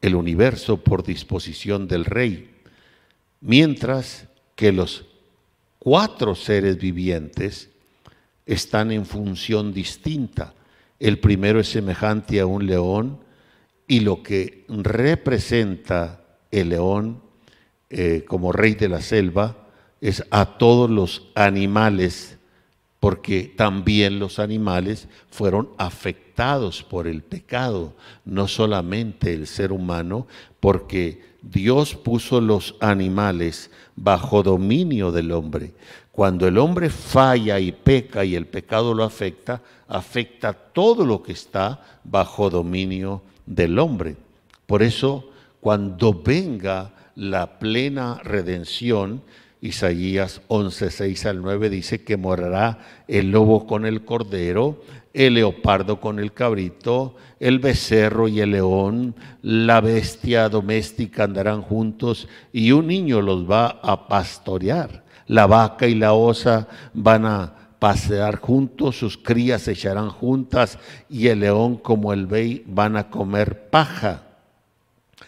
el 0.00 0.14
universo 0.14 0.78
por 0.78 1.04
disposición 1.04 1.86
del 1.86 2.04
rey, 2.04 2.50
mientras 3.40 4.26
que 4.56 4.72
los 4.72 5.06
cuatro 5.78 6.34
seres 6.34 6.78
vivientes 6.78 7.70
están 8.46 8.90
en 8.90 9.06
función 9.06 9.72
distinta. 9.72 10.54
El 10.98 11.18
primero 11.18 11.60
es 11.60 11.68
semejante 11.68 12.40
a 12.40 12.46
un 12.46 12.66
león 12.66 13.20
y 13.86 14.00
lo 14.00 14.22
que 14.22 14.64
representa 14.68 16.24
el 16.50 16.70
león 16.70 17.22
eh, 17.90 18.24
como 18.26 18.52
rey 18.52 18.74
de 18.74 18.88
la 18.88 19.00
selva 19.00 19.61
es 20.02 20.22
a 20.30 20.44
todos 20.44 20.90
los 20.90 21.22
animales 21.34 22.36
porque 23.00 23.52
también 23.56 24.18
los 24.18 24.38
animales 24.38 25.08
fueron 25.30 25.70
afectados 25.76 26.82
por 26.82 27.08
el 27.08 27.22
pecado, 27.22 27.94
no 28.24 28.46
solamente 28.46 29.32
el 29.32 29.48
ser 29.48 29.72
humano, 29.72 30.26
porque 30.60 31.20
Dios 31.42 31.96
puso 31.96 32.40
los 32.40 32.76
animales 32.78 33.70
bajo 33.96 34.44
dominio 34.44 35.10
del 35.10 35.32
hombre. 35.32 35.72
Cuando 36.12 36.46
el 36.46 36.58
hombre 36.58 36.90
falla 36.90 37.58
y 37.58 37.72
peca 37.72 38.24
y 38.24 38.36
el 38.36 38.46
pecado 38.46 38.94
lo 38.94 39.02
afecta, 39.02 39.62
afecta 39.88 40.52
todo 40.52 41.04
lo 41.04 41.24
que 41.24 41.32
está 41.32 41.80
bajo 42.04 42.50
dominio 42.50 43.22
del 43.46 43.78
hombre. 43.80 44.16
Por 44.66 44.82
eso, 44.82 45.28
cuando 45.60 46.12
venga 46.12 46.92
la 47.16 47.58
plena 47.58 48.20
redención, 48.22 49.22
Isaías 49.62 50.42
11, 50.48 50.90
6 50.90 51.26
al 51.26 51.40
9 51.40 51.70
dice 51.70 52.02
que 52.02 52.16
morará 52.16 52.80
el 53.06 53.30
lobo 53.30 53.64
con 53.64 53.86
el 53.86 54.04
cordero, 54.04 54.82
el 55.14 55.34
leopardo 55.34 56.00
con 56.00 56.18
el 56.18 56.32
cabrito, 56.32 57.14
el 57.38 57.60
becerro 57.60 58.26
y 58.26 58.40
el 58.40 58.50
león, 58.50 59.14
la 59.40 59.80
bestia 59.80 60.48
doméstica 60.48 61.22
andarán 61.22 61.62
juntos 61.62 62.26
y 62.52 62.72
un 62.72 62.88
niño 62.88 63.22
los 63.22 63.48
va 63.48 63.78
a 63.82 64.08
pastorear. 64.08 65.04
La 65.28 65.46
vaca 65.46 65.86
y 65.86 65.94
la 65.94 66.12
osa 66.12 66.66
van 66.92 67.24
a 67.24 67.54
pasear 67.78 68.40
juntos, 68.40 68.98
sus 68.98 69.16
crías 69.16 69.62
se 69.62 69.72
echarán 69.72 70.10
juntas 70.10 70.76
y 71.08 71.28
el 71.28 71.38
león 71.38 71.76
como 71.76 72.12
el 72.12 72.26
buey 72.26 72.64
van 72.66 72.96
a 72.96 73.10
comer 73.10 73.70
paja. 73.70 74.24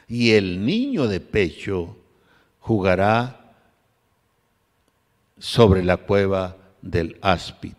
Y 0.08 0.32
el 0.32 0.66
niño 0.66 1.06
de 1.06 1.20
pecho 1.20 1.96
jugará 2.58 3.43
sobre 5.44 5.84
la 5.84 5.98
cueva 5.98 6.56
del 6.80 7.18
áspid. 7.20 7.74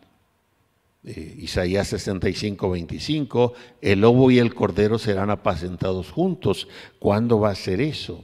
Eh, 1.04 1.38
Isaías 1.40 1.88
65, 1.88 2.70
25, 2.70 3.54
el 3.82 4.02
lobo 4.02 4.30
y 4.30 4.38
el 4.38 4.54
cordero 4.54 5.00
serán 5.00 5.32
apacentados 5.32 6.12
juntos. 6.12 6.68
¿Cuándo 7.00 7.40
va 7.40 7.50
a 7.50 7.56
ser 7.56 7.82
eso? 7.82 8.24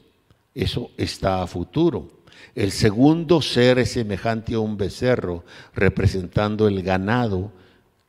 Eso 0.54 0.92
está 0.96 1.42
a 1.42 1.48
futuro. 1.48 2.22
El 2.54 2.72
segundo 2.72 3.42
ser 3.42 3.80
es 3.80 3.94
semejante 3.94 4.54
a 4.54 4.60
un 4.60 4.78
becerro, 4.78 5.44
representando 5.74 6.68
el 6.68 6.84
ganado, 6.84 7.52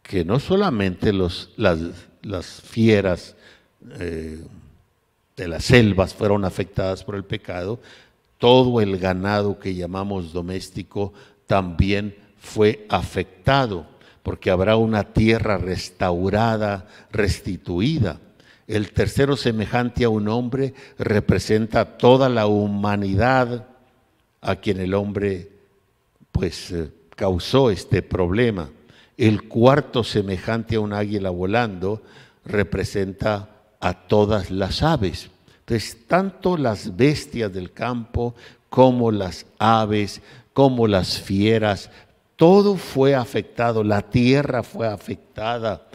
que 0.03 0.27
no 0.27 0.38
solamente 0.38 1.14
los, 1.14 1.51
las, 1.57 2.61
fieras 2.61 3.37
eh, 3.99 4.45
de 5.35 5.49
las 5.49 5.64
selvas 5.64 6.12
fueron 6.12 6.45
afectadas 6.45 7.03
por 7.05 7.14
el 7.14 7.25
pecado, 7.25 7.81
todo 8.43 8.81
el 8.81 8.99
ganado 8.99 9.61
que 9.61 9.73
llamamos 9.73 10.33
doméstico 10.33 11.13
también 11.47 12.17
fue 12.41 12.85
afectado 12.89 13.87
porque 14.25 14.51
habrá 14.51 14.75
una 14.75 15.05
tierra 15.13 15.59
restaurada, 15.59 16.89
restituida. 17.13 18.19
El 18.67 18.91
tercero, 18.91 19.37
semejante 19.37 20.03
a 20.03 20.09
un 20.09 20.27
hombre, 20.27 20.75
representa 20.99 21.97
toda 21.97 22.29
la 22.29 22.49
humanidad 22.49 23.69
a 24.41 24.57
quien 24.57 24.81
el 24.81 24.95
hombre 24.95 25.53
pues 26.33 26.73
eh, 26.73 26.91
causó 27.15 27.71
este 27.71 28.03
problema. 28.03 28.71
El 29.17 29.47
cuarto, 29.47 30.03
semejante 30.03 30.75
a 30.75 30.81
un 30.81 30.93
águila 30.93 31.31
volando, 31.31 32.03
representa 32.45 33.51
a 33.79 33.95
todas 34.09 34.51
las 34.51 34.83
aves. 34.83 35.31
Tanto 36.07 36.57
las 36.57 36.97
bestias 36.97 37.53
del 37.53 37.73
campo 37.73 38.35
como 38.69 39.11
las 39.11 39.47
aves, 39.59 40.21
como 40.53 40.87
las 40.87 41.21
fieras, 41.21 41.91
todo 42.37 42.77
fue 42.77 43.15
afectado, 43.15 43.85
la 43.85 44.03
tierra 44.03 44.63
fue 44.63 44.89
afectada 44.89 45.87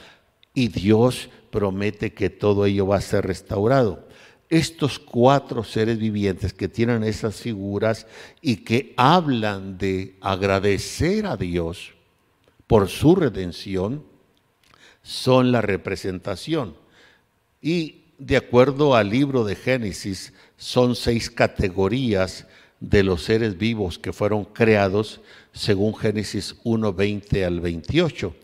y 0.53 0.69
Dios 0.69 1.29
promete 1.51 2.13
que 2.13 2.29
todo 2.29 2.65
ello 2.65 2.87
va 2.87 2.97
a 2.97 3.01
ser 3.01 3.25
restaurado. 3.25 4.07
Estos 4.49 4.97
cuatro 4.97 5.63
seres 5.63 5.97
vivientes 5.97 6.53
que 6.53 6.69
tienen 6.69 7.03
esas 7.03 7.35
figuras 7.35 8.07
y 8.41 8.57
que 8.57 8.93
hablan 8.95 9.77
de 9.77 10.15
agradecer 10.21 11.25
a 11.25 11.35
Dios 11.35 11.93
por 12.65 12.87
su 12.89 13.15
redención, 13.15 14.03
son 15.01 15.51
la 15.51 15.61
representación. 15.61 16.75
Y 17.61 18.06
de 18.17 18.37
acuerdo 18.37 18.95
al 18.95 19.09
libro 19.09 19.43
de 19.43 19.55
Génesis, 19.55 20.33
son 20.57 20.95
seis 20.95 21.29
categorías 21.29 22.47
de 22.79 23.03
los 23.03 23.23
seres 23.23 23.57
vivos 23.57 23.97
que 23.99 24.13
fueron 24.13 24.45
creados 24.45 25.21
según 25.51 25.95
Génesis 25.95 26.55
1, 26.63 26.93
20 26.93 27.45
al 27.45 27.59
28. 27.59 28.35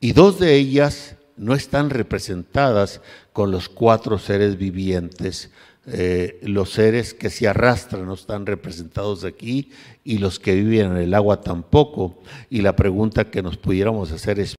Y 0.00 0.12
dos 0.12 0.38
de 0.38 0.54
ellas 0.56 1.16
no 1.36 1.54
están 1.54 1.90
representadas 1.90 3.00
con 3.32 3.50
los 3.50 3.68
cuatro 3.68 4.18
seres 4.18 4.56
vivientes. 4.58 5.50
Eh, 5.86 6.38
los 6.42 6.70
seres 6.70 7.14
que 7.14 7.30
se 7.30 7.48
arrastran 7.48 8.04
no 8.04 8.14
están 8.14 8.44
representados 8.44 9.24
aquí 9.24 9.70
y 10.04 10.18
los 10.18 10.38
que 10.38 10.54
viven 10.54 10.92
en 10.92 10.96
el 10.98 11.14
agua 11.14 11.40
tampoco. 11.40 12.22
Y 12.50 12.60
la 12.60 12.76
pregunta 12.76 13.30
que 13.30 13.42
nos 13.42 13.56
pudiéramos 13.56 14.12
hacer 14.12 14.38
es, 14.38 14.54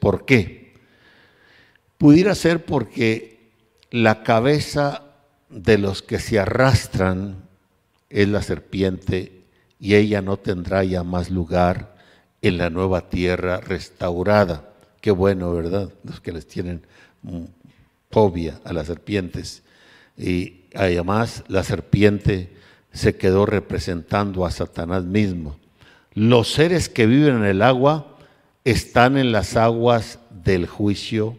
¿por 0.00 0.24
qué? 0.24 0.74
Pudiera 1.98 2.34
ser 2.34 2.64
porque 2.64 3.31
la 3.92 4.22
cabeza 4.22 5.02
de 5.50 5.76
los 5.76 6.00
que 6.00 6.18
se 6.18 6.38
arrastran 6.38 7.36
es 8.08 8.26
la 8.26 8.40
serpiente 8.40 9.42
y 9.78 9.94
ella 9.94 10.22
no 10.22 10.38
tendrá 10.38 10.82
ya 10.82 11.04
más 11.04 11.30
lugar 11.30 11.94
en 12.40 12.56
la 12.56 12.70
nueva 12.70 13.10
tierra 13.10 13.60
restaurada. 13.60 14.70
Qué 15.02 15.10
bueno, 15.10 15.52
¿verdad? 15.52 15.90
Los 16.04 16.20
que 16.20 16.32
les 16.32 16.46
tienen 16.46 16.80
fobia 18.10 18.60
a 18.64 18.72
las 18.72 18.86
serpientes. 18.86 19.62
Y 20.16 20.62
además 20.74 21.44
la 21.48 21.62
serpiente 21.62 22.50
se 22.94 23.16
quedó 23.16 23.44
representando 23.44 24.46
a 24.46 24.50
Satanás 24.50 25.04
mismo. 25.04 25.58
Los 26.14 26.50
seres 26.50 26.88
que 26.88 27.06
viven 27.06 27.36
en 27.36 27.44
el 27.44 27.60
agua 27.60 28.16
están 28.64 29.18
en 29.18 29.32
las 29.32 29.54
aguas 29.56 30.18
del 30.30 30.66
juicio 30.66 31.36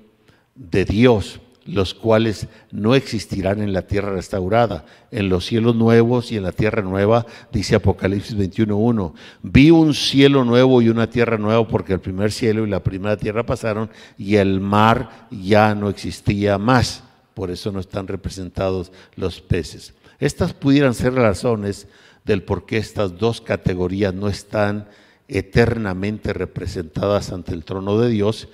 de 0.54 0.86
Dios 0.86 1.40
los 1.66 1.94
cuales 1.94 2.48
no 2.72 2.96
existirán 2.96 3.62
en 3.62 3.74
la 3.74 3.84
tierra 3.84 4.14
restaurada, 4.14 4.86
en 5.12 5.30
los 5.30 5.46
cielos 5.46 5.76
nuevos 5.76 6.32
y 6.32 6.38
en 6.38 6.44
la 6.44 6.52
tierra 6.52 6.82
nueva, 6.82 7.26
dice 7.52 7.76
Apocalipsis 7.76 8.38
21.1. 8.38 9.14
Vi 9.42 9.72
un 9.72 9.94
cielo 9.94 10.44
nuevo 10.44 10.82
y 10.82 10.90
una 10.90 11.10
tierra 11.10 11.38
nueva 11.38 11.68
porque 11.68 11.94
el 11.94 12.00
primer 12.00 12.32
cielo 12.32 12.66
y 12.66 12.70
la 12.70 12.84
primera 12.84 13.18
tierra 13.18 13.46
pasaron 13.46 13.90
y 14.18 14.36
el 14.36 14.60
mar 14.60 15.28
ya 15.32 15.74
no 15.76 15.90
existía 15.90 16.58
más. 16.58 17.04
Por 17.34 17.50
eso 17.50 17.72
no 17.72 17.80
están 17.80 18.08
representados 18.08 18.92
los 19.16 19.42
peces. 19.42 19.94
Estas 20.20 20.54
pudieran 20.54 20.94
ser 20.94 21.14
razones 21.14 21.88
del 22.26 22.44
por 22.44 22.66
qué 22.66 22.78
estas 22.78 23.18
dos 23.18 23.42
categorías 23.42 24.14
no 24.14 24.28
están 24.28 24.88
eternamente 25.28 26.34
representadas 26.34 27.32
ante 27.32 27.54
el 27.54 27.64
trono 27.66 27.98
de 28.00 28.10
Dios 28.10 28.50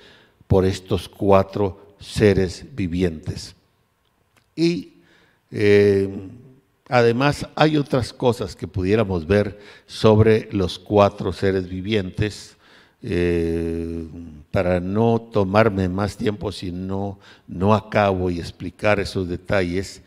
por 0.46 0.64
estos 0.64 1.08
cuatro 1.08 1.89
seres 2.00 2.64
vivientes. 2.72 3.54
Y 4.56 4.94
eh, 5.50 6.08
además 6.88 7.46
hay 7.54 7.76
otras 7.76 8.12
cosas 8.12 8.56
que 8.56 8.66
pudiéramos 8.66 9.26
ver 9.26 9.60
sobre 9.86 10.48
los 10.52 10.78
cuatro 10.78 11.32
seres 11.32 11.68
vivientes. 11.68 12.56
Eh, 13.02 14.06
para 14.50 14.78
no 14.78 15.30
tomarme 15.32 15.88
más 15.88 16.18
tiempo 16.18 16.52
si 16.52 16.70
no, 16.70 17.18
no 17.46 17.72
acabo 17.72 18.30
y 18.30 18.40
explicar 18.40 19.00
esos 19.00 19.28
detalles. 19.28 20.02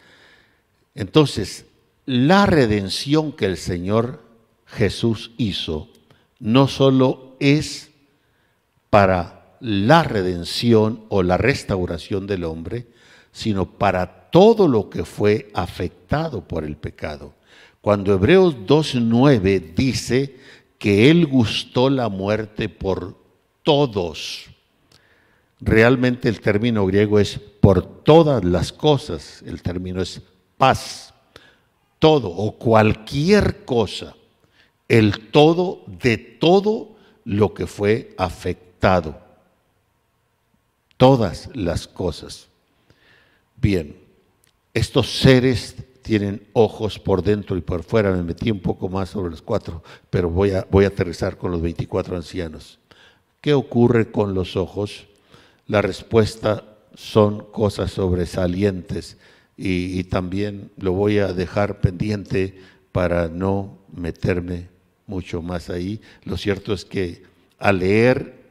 Entonces, 0.93 1.65
la 2.05 2.45
redención 2.45 3.31
que 3.31 3.45
el 3.45 3.57
Señor 3.57 4.21
Jesús 4.67 5.31
hizo 5.37 5.89
no 6.39 6.67
solo 6.67 7.35
es 7.39 7.89
para 8.89 9.42
la 9.63 10.03
redención 10.03 11.05
o 11.07 11.23
la 11.23 11.37
restauración 11.37 12.27
del 12.27 12.43
hombre, 12.43 12.85
sino 13.31 13.65
para 13.65 14.29
todo 14.29 14.67
lo 14.67 14.89
que 14.89 15.05
fue 15.05 15.49
afectado 15.53 16.45
por 16.45 16.65
el 16.65 16.75
pecado. 16.75 17.33
Cuando 17.79 18.13
Hebreos 18.13 18.57
2.9 18.67 19.73
dice 19.73 20.35
que 20.77 21.09
Él 21.09 21.27
gustó 21.27 21.89
la 21.89 22.09
muerte 22.09 22.67
por 22.67 23.15
todos, 23.63 24.49
realmente 25.61 26.27
el 26.27 26.41
término 26.41 26.85
griego 26.85 27.17
es 27.17 27.39
por 27.61 28.03
todas 28.03 28.43
las 28.43 28.73
cosas, 28.73 29.41
el 29.47 29.61
término 29.61 30.01
es 30.01 30.21
paz, 30.57 31.13
todo 31.99 32.27
o 32.29 32.57
cualquier 32.57 33.63
cosa, 33.63 34.13
el 34.89 35.29
todo 35.29 35.85
de 35.87 36.17
todo 36.17 36.97
lo 37.23 37.53
que 37.53 37.65
fue 37.65 38.13
afectado 38.17 39.22
todas 40.97 41.49
las 41.53 41.87
cosas. 41.87 42.47
Bien, 43.55 43.95
estos 44.73 45.19
seres 45.19 45.75
tienen 46.01 46.45
ojos 46.53 46.99
por 46.99 47.23
dentro 47.23 47.57
y 47.57 47.61
por 47.61 47.83
fuera. 47.83 48.11
Me 48.11 48.23
metí 48.23 48.51
un 48.51 48.59
poco 48.59 48.89
más 48.89 49.09
sobre 49.09 49.31
los 49.31 49.41
cuatro, 49.41 49.83
pero 50.09 50.29
voy 50.29 50.51
a, 50.51 50.67
voy 50.69 50.85
a 50.85 50.89
aterrizar 50.89 51.37
con 51.37 51.51
los 51.51 51.61
24 51.61 52.15
ancianos. 52.15 52.79
¿Qué 53.41 53.53
ocurre 53.53 54.11
con 54.11 54.33
los 54.33 54.55
ojos? 54.55 55.07
La 55.67 55.81
respuesta 55.81 56.63
son 56.93 57.45
cosas 57.51 57.91
sobresalientes 57.91 59.17
y, 59.57 59.99
y 59.99 60.03
también 60.03 60.71
lo 60.77 60.91
voy 60.91 61.19
a 61.19 61.33
dejar 61.33 61.81
pendiente 61.81 62.59
para 62.91 63.27
no 63.27 63.79
meterme 63.95 64.69
mucho 65.07 65.41
más 65.41 65.69
ahí. 65.69 66.01
Lo 66.25 66.37
cierto 66.37 66.73
es 66.73 66.85
que 66.85 67.23
al 67.59 67.79
leer 67.79 68.43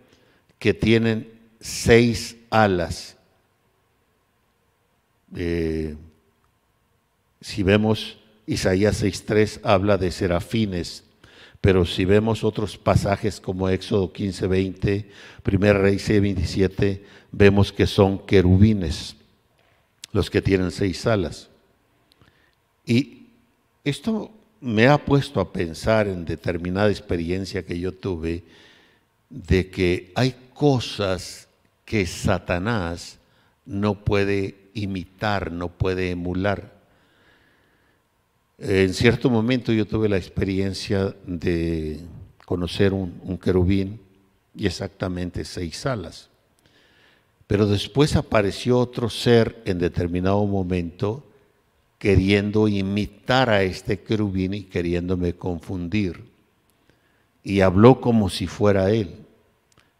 que 0.59 0.75
tienen 0.75 1.32
seis 1.63 2.37
alas, 2.51 3.17
eh, 5.35 5.97
si 7.41 7.63
vemos 7.63 8.19
Isaías 8.47 9.03
6.3 9.03 9.61
habla 9.63 9.97
de 9.97 10.11
serafines, 10.11 11.05
pero 11.61 11.87
si 11.87 12.05
vemos 12.05 12.43
otros 12.43 12.77
pasajes 12.77 13.41
como 13.41 13.69
Éxodo 13.69 14.13
15.20, 14.13 15.07
1 15.47 15.73
Rey 15.75 15.97
6.27, 15.97 17.01
vemos 17.31 17.73
que 17.73 17.87
son 17.87 18.19
querubines 18.19 19.17
los 20.13 20.29
que 20.29 20.43
tienen 20.43 20.73
seis 20.73 21.07
alas. 21.07 21.49
Y 22.85 23.29
esto 23.85 24.33
me 24.61 24.89
ha 24.89 24.99
puesto 25.05 25.41
a 25.41 25.53
pensar 25.53 26.09
en 26.09 26.25
determinada 26.25 26.91
experiencia 26.91 27.65
que 27.65 27.79
yo 27.79 27.93
tuve 27.93 28.43
de 29.31 29.71
que 29.71 30.13
hay 30.17 30.35
cosas 30.53 31.49
que 31.85 32.07
Satanás 32.07 33.19
no 33.67 34.05
puede 34.05 34.57
imitar, 34.75 35.53
no 35.53 35.69
puede 35.69 36.11
emular. 36.11 36.73
En 38.59 38.95
cierto 38.95 39.29
momento 39.29 39.73
yo 39.73 39.87
tuve 39.87 40.09
la 40.09 40.17
experiencia 40.17 41.15
de 41.27 42.01
conocer 42.45 42.93
un, 42.93 43.39
querubín 43.43 44.01
y 44.55 44.67
exactamente 44.67 45.45
seis 45.45 45.85
alas. 45.87 46.29
Pero 47.47 47.67
después 47.67 48.17
apareció 48.17 48.79
otro 48.79 49.11
ser 49.11 49.63
en 49.65 49.79
determinado 49.79 50.47
momento 50.47 51.25
queriendo 51.99 52.69
imitar 52.69 53.51
a 53.51 53.63
este 53.63 54.01
querubín 54.01 54.55
y 54.55 54.63
queriéndome 54.63 55.35
confundir. 55.35 56.25
Y 57.45 57.61
habló 57.61 58.01
como 58.01 58.29
si 58.31 58.47
fuera 58.47 58.91
él. 58.91 59.17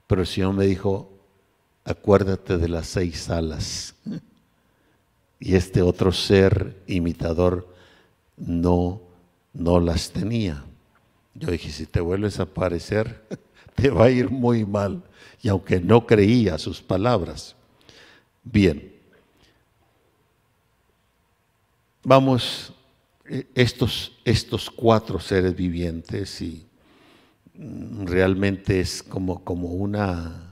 Pero 0.07 0.23
el 0.23 0.27
Señor 0.27 0.55
me 0.55 0.67
dijo, 0.67 1.12
acuérdate 1.85 2.59
de 2.59 2.69
las 2.69 2.87
seis 2.87 3.29
alas. 3.31 3.95
Y 5.39 5.57
este 5.57 5.83
otro 5.83 6.13
ser 6.13 6.77
imitador 6.87 7.69
no, 8.37 9.01
no 9.53 9.81
las 9.81 10.11
tenía. 10.11 10.65
Yo 11.35 11.51
dije, 11.51 11.71
si 11.71 11.87
te 11.87 12.01
vuelves 12.01 12.39
a 12.39 12.45
aparecer, 12.45 13.23
te 13.75 13.91
va 13.91 14.05
a 14.05 14.11
ir 14.11 14.31
muy 14.31 14.65
mal. 14.65 15.03
Y 15.43 15.49
aunque 15.49 15.81
no 15.81 16.07
creía 16.07 16.59
sus 16.59 16.81
palabras. 16.81 17.57
Bien, 18.45 18.93
vamos, 22.03 22.73
eh, 23.29 23.47
estos, 23.55 24.13
estos 24.25 24.71
cuatro 24.71 25.21
seres 25.21 25.55
vivientes 25.55 26.41
y 26.41 26.67
mm, 27.55 28.07
realmente 28.07 28.81
es 28.81 29.03
como, 29.03 29.43
como 29.45 29.69
una 29.69 30.52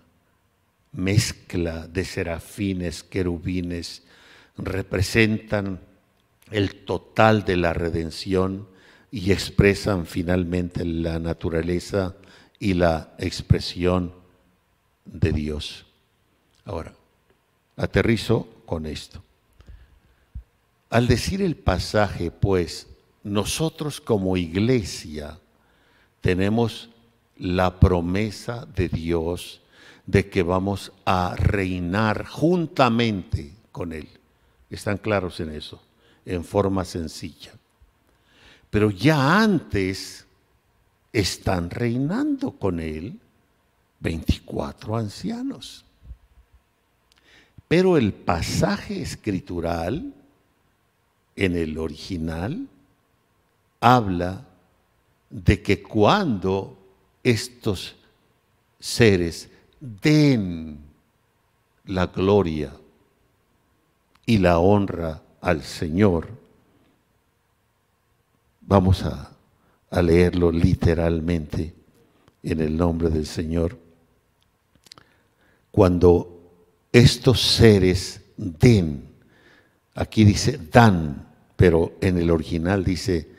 mezcla 0.93 1.86
de 1.86 2.05
serafines, 2.05 3.03
querubines, 3.03 4.03
representan 4.57 5.80
el 6.51 6.84
total 6.84 7.45
de 7.45 7.57
la 7.57 7.72
redención 7.72 8.68
y 9.11 9.32
expresan 9.32 10.07
finalmente 10.07 10.84
la 10.84 11.18
naturaleza 11.18 12.16
y 12.59 12.74
la 12.74 13.14
expresión 13.18 14.12
de 15.05 15.32
Dios. 15.32 15.86
Ahora, 16.64 16.95
aterrizo 17.76 18.49
con 18.66 18.86
esto. 18.86 19.22
Al 20.91 21.07
decir 21.07 21.41
el 21.41 21.57
pasaje, 21.57 22.30
pues, 22.30 22.88
nosotros 23.22 24.01
como 24.01 24.36
iglesia 24.36 25.38
tenemos 26.20 26.91
la 27.36 27.80
promesa 27.80 28.66
de 28.66 28.88
Dios 28.88 29.61
de 30.11 30.29
que 30.29 30.43
vamos 30.43 30.93
a 31.05 31.37
reinar 31.37 32.27
juntamente 32.27 33.55
con 33.71 33.93
Él. 33.93 34.09
Están 34.69 34.99
claros 34.99 35.39
en 35.39 35.51
eso, 35.51 35.81
en 36.25 36.43
forma 36.43 36.85
sencilla. 36.85 37.53
Pero 38.71 38.91
ya 38.91 39.41
antes 39.41 40.27
están 41.13 41.71
reinando 41.71 42.51
con 42.51 42.81
Él 42.81 43.21
24 44.01 44.97
ancianos. 44.97 45.85
Pero 47.69 47.97
el 47.97 48.13
pasaje 48.13 49.01
escritural 49.03 50.13
en 51.37 51.57
el 51.57 51.79
original 51.79 52.67
habla 53.79 54.45
de 55.31 55.63
que 55.63 55.81
cuando 55.81 56.77
estos 57.23 57.95
seres 58.81 59.50
den 59.81 60.78
la 61.87 62.07
gloria 62.07 62.72
y 64.26 64.39
la 64.39 64.59
honra 64.59 65.22
al 65.41 65.62
Señor, 65.62 66.28
vamos 68.61 69.03
a, 69.03 69.33
a 69.91 70.03
leerlo 70.03 70.53
literalmente 70.53 71.74
en 72.43 72.61
el 72.61 72.76
nombre 72.76 73.11
del 73.11 73.26
Señor, 73.26 73.76
cuando 75.70 76.41
estos 76.93 77.41
seres 77.41 78.20
den, 78.37 79.09
aquí 79.95 80.24
dice 80.24 80.59
dan, 80.59 81.26
pero 81.57 81.93
en 82.01 82.18
el 82.18 82.31
original 82.31 82.85
dice 82.85 83.31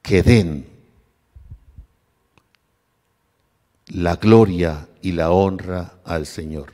que 0.00 0.22
den 0.22 0.66
la 3.88 4.16
gloria 4.16 4.88
y 5.02 5.12
la 5.12 5.30
honra 5.30 6.00
al 6.04 6.26
Señor. 6.26 6.72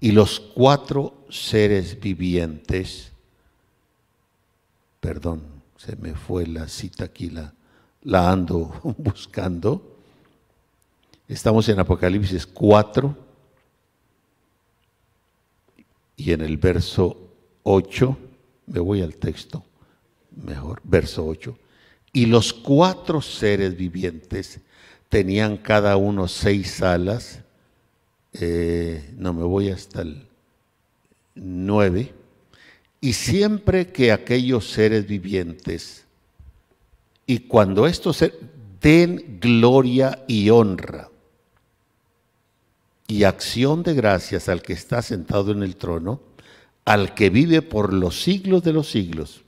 Y 0.00 0.12
los 0.12 0.40
cuatro 0.40 1.24
seres 1.30 1.98
vivientes, 2.00 3.12
perdón, 5.00 5.42
se 5.76 5.96
me 5.96 6.14
fue 6.14 6.46
la 6.46 6.68
cita 6.68 7.04
aquí, 7.04 7.30
la, 7.30 7.54
la 8.02 8.30
ando 8.30 8.80
buscando. 8.98 9.96
Estamos 11.28 11.68
en 11.68 11.78
Apocalipsis 11.78 12.46
4 12.46 13.16
y 16.16 16.32
en 16.32 16.40
el 16.42 16.56
verso 16.56 17.16
8, 17.62 18.18
me 18.66 18.80
voy 18.80 19.02
al 19.02 19.16
texto 19.16 19.64
mejor, 20.36 20.80
verso 20.84 21.26
8. 21.26 21.56
Y 22.12 22.26
los 22.26 22.52
cuatro 22.52 23.20
seres 23.20 23.76
vivientes 23.76 24.60
tenían 25.10 25.58
cada 25.58 25.96
uno 25.98 26.28
seis 26.28 26.80
alas, 26.82 27.40
eh, 28.32 29.12
no 29.18 29.34
me 29.34 29.42
voy 29.42 29.68
hasta 29.68 30.02
el 30.02 30.26
9, 31.34 32.14
y 33.00 33.12
siempre 33.12 33.88
que 33.88 34.12
aquellos 34.12 34.70
seres 34.70 35.06
vivientes, 35.06 36.04
y 37.26 37.40
cuando 37.40 37.86
estos 37.86 38.24
den 38.80 39.38
gloria 39.40 40.24
y 40.26 40.48
honra 40.48 41.10
y 43.06 43.24
acción 43.24 43.82
de 43.82 43.94
gracias 43.94 44.48
al 44.48 44.62
que 44.62 44.72
está 44.72 45.02
sentado 45.02 45.50
en 45.50 45.64
el 45.64 45.74
trono, 45.74 46.20
al 46.84 47.14
que 47.14 47.30
vive 47.30 47.62
por 47.62 47.92
los 47.92 48.22
siglos 48.22 48.62
de 48.62 48.72
los 48.72 48.88
siglos, 48.88 49.42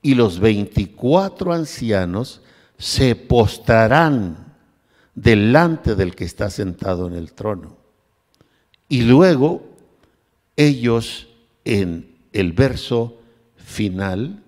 y 0.00 0.14
los 0.14 0.40
veinticuatro 0.40 1.52
ancianos 1.52 2.40
se 2.78 3.14
postrarán 3.14 4.45
delante 5.16 5.96
del 5.96 6.14
que 6.14 6.24
está 6.24 6.50
sentado 6.50 7.08
en 7.08 7.14
el 7.14 7.32
trono. 7.32 7.76
Y 8.88 9.02
luego 9.02 9.64
ellos 10.54 11.26
en 11.64 12.14
el 12.32 12.52
verso 12.52 13.18
final, 13.56 14.42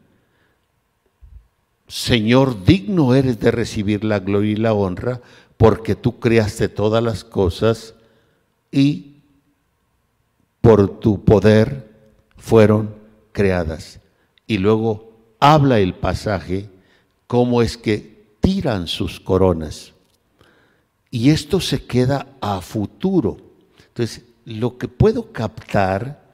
Señor, 1.89 2.65
digno 2.65 3.15
eres 3.15 3.41
de 3.41 3.51
recibir 3.51 4.05
la 4.05 4.21
gloria 4.21 4.53
y 4.53 4.57
la 4.57 4.75
honra, 4.75 5.21
porque 5.57 5.97
tú 5.97 6.21
creaste 6.21 6.69
todas 6.69 7.03
las 7.03 7.25
cosas 7.25 7.95
y 8.71 9.17
por 10.61 11.01
tu 11.01 11.25
poder 11.25 11.91
fueron 12.37 12.95
creadas. 13.33 14.01
Y 14.47 14.59
luego 14.59 15.13
habla 15.41 15.81
el 15.81 15.95
pasaje 15.95 16.69
cómo 17.27 17.63
es 17.63 17.79
que 17.79 18.37
tiran 18.41 18.87
sus 18.87 19.19
coronas. 19.19 19.95
Y 21.11 21.31
esto 21.31 21.61
se 21.61 21.85
queda 21.85 22.37
a 22.41 22.61
futuro. 22.61 23.37
Entonces, 23.89 24.25
lo 24.45 24.79
que 24.79 24.89
puedo 24.89 25.33
captar, 25.33 26.33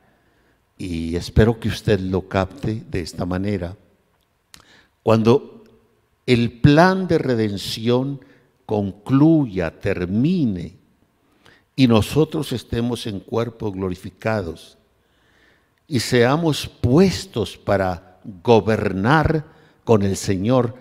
y 0.77 1.16
espero 1.16 1.59
que 1.61 1.68
usted 1.68 2.01
lo 2.01 2.29
capte 2.29 2.85
de 2.91 3.01
esta 3.01 3.25
manera, 3.25 3.77
cuando 5.03 5.64
el 6.27 6.61
plan 6.61 7.07
de 7.07 7.18
redención 7.18 8.20
concluya, 8.66 9.79
termine, 9.79 10.77
y 11.77 11.87
nosotros 11.87 12.53
estemos 12.53 13.07
en 13.07 13.20
cuerpos 13.20 13.72
glorificados 13.72 14.79
y 15.89 16.01
seamos 16.01 16.68
puestos 16.68 17.57
para 17.57 18.20
gobernar 18.43 19.45
con 19.85 20.03
el 20.03 20.16
Señor 20.16 20.77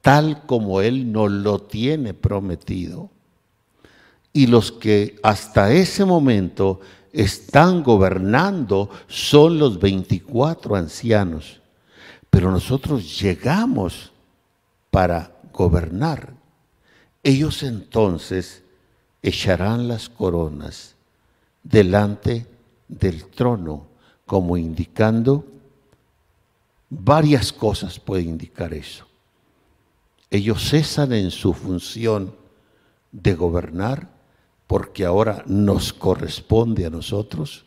tal 0.00 0.46
como 0.46 0.80
Él 0.80 1.12
nos 1.12 1.30
lo 1.30 1.60
tiene 1.60 2.14
prometido. 2.14 3.10
Y 4.32 4.46
los 4.46 4.72
que 4.72 5.18
hasta 5.22 5.72
ese 5.72 6.04
momento 6.04 6.80
están 7.12 7.82
gobernando 7.82 8.90
son 9.06 9.58
los 9.58 9.78
24 9.80 10.76
ancianos. 10.76 11.60
Pero 12.30 12.50
nosotros 12.50 13.20
llegamos 13.20 14.12
para 14.90 15.32
gobernar. 15.52 16.34
Ellos 17.22 17.62
entonces 17.62 18.62
echarán 19.22 19.88
las 19.88 20.08
coronas 20.08 20.94
delante 21.62 22.46
del 22.86 23.26
trono, 23.26 23.86
como 24.24 24.56
indicando, 24.56 25.44
varias 26.88 27.52
cosas 27.52 27.98
puede 27.98 28.22
indicar 28.22 28.72
eso. 28.72 29.06
Ellos 30.30 30.70
cesan 30.70 31.12
en 31.12 31.30
su 31.30 31.52
función 31.54 32.34
de 33.10 33.34
gobernar 33.34 34.17
porque 34.68 35.06
ahora 35.06 35.42
nos 35.46 35.94
corresponde 35.94 36.84
a 36.86 36.90
nosotros, 36.90 37.64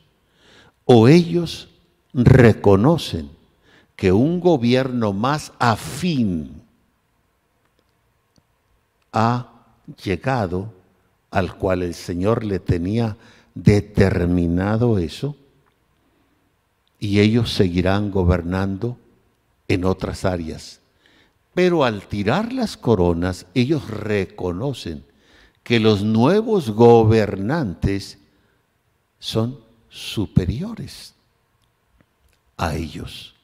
o 0.85 1.07
ellos 1.07 1.67
reconocen 2.13 3.29
que 3.95 4.11
un 4.11 4.39
gobierno 4.39 5.11
más 5.11 5.51
afín 5.57 6.61
ha 9.11 9.49
llegado 10.03 10.71
al 11.31 11.55
cual 11.55 11.81
el 11.81 11.95
Señor 11.95 12.43
le 12.43 12.59
tenía 12.59 13.17
determinado 13.55 14.99
eso, 14.99 15.35
y 16.99 17.19
ellos 17.19 17.51
seguirán 17.51 18.11
gobernando 18.11 18.97
en 19.67 19.85
otras 19.85 20.23
áreas. 20.23 20.81
Pero 21.55 21.83
al 21.83 22.03
tirar 22.03 22.53
las 22.53 22.77
coronas, 22.77 23.47
ellos 23.55 23.89
reconocen 23.89 25.03
que 25.63 25.79
los 25.79 26.03
nuevos 26.03 26.71
gobernantes 26.71 28.17
son 29.19 29.59
superiores 29.89 31.13
a 32.57 32.75
ellos. 32.75 33.35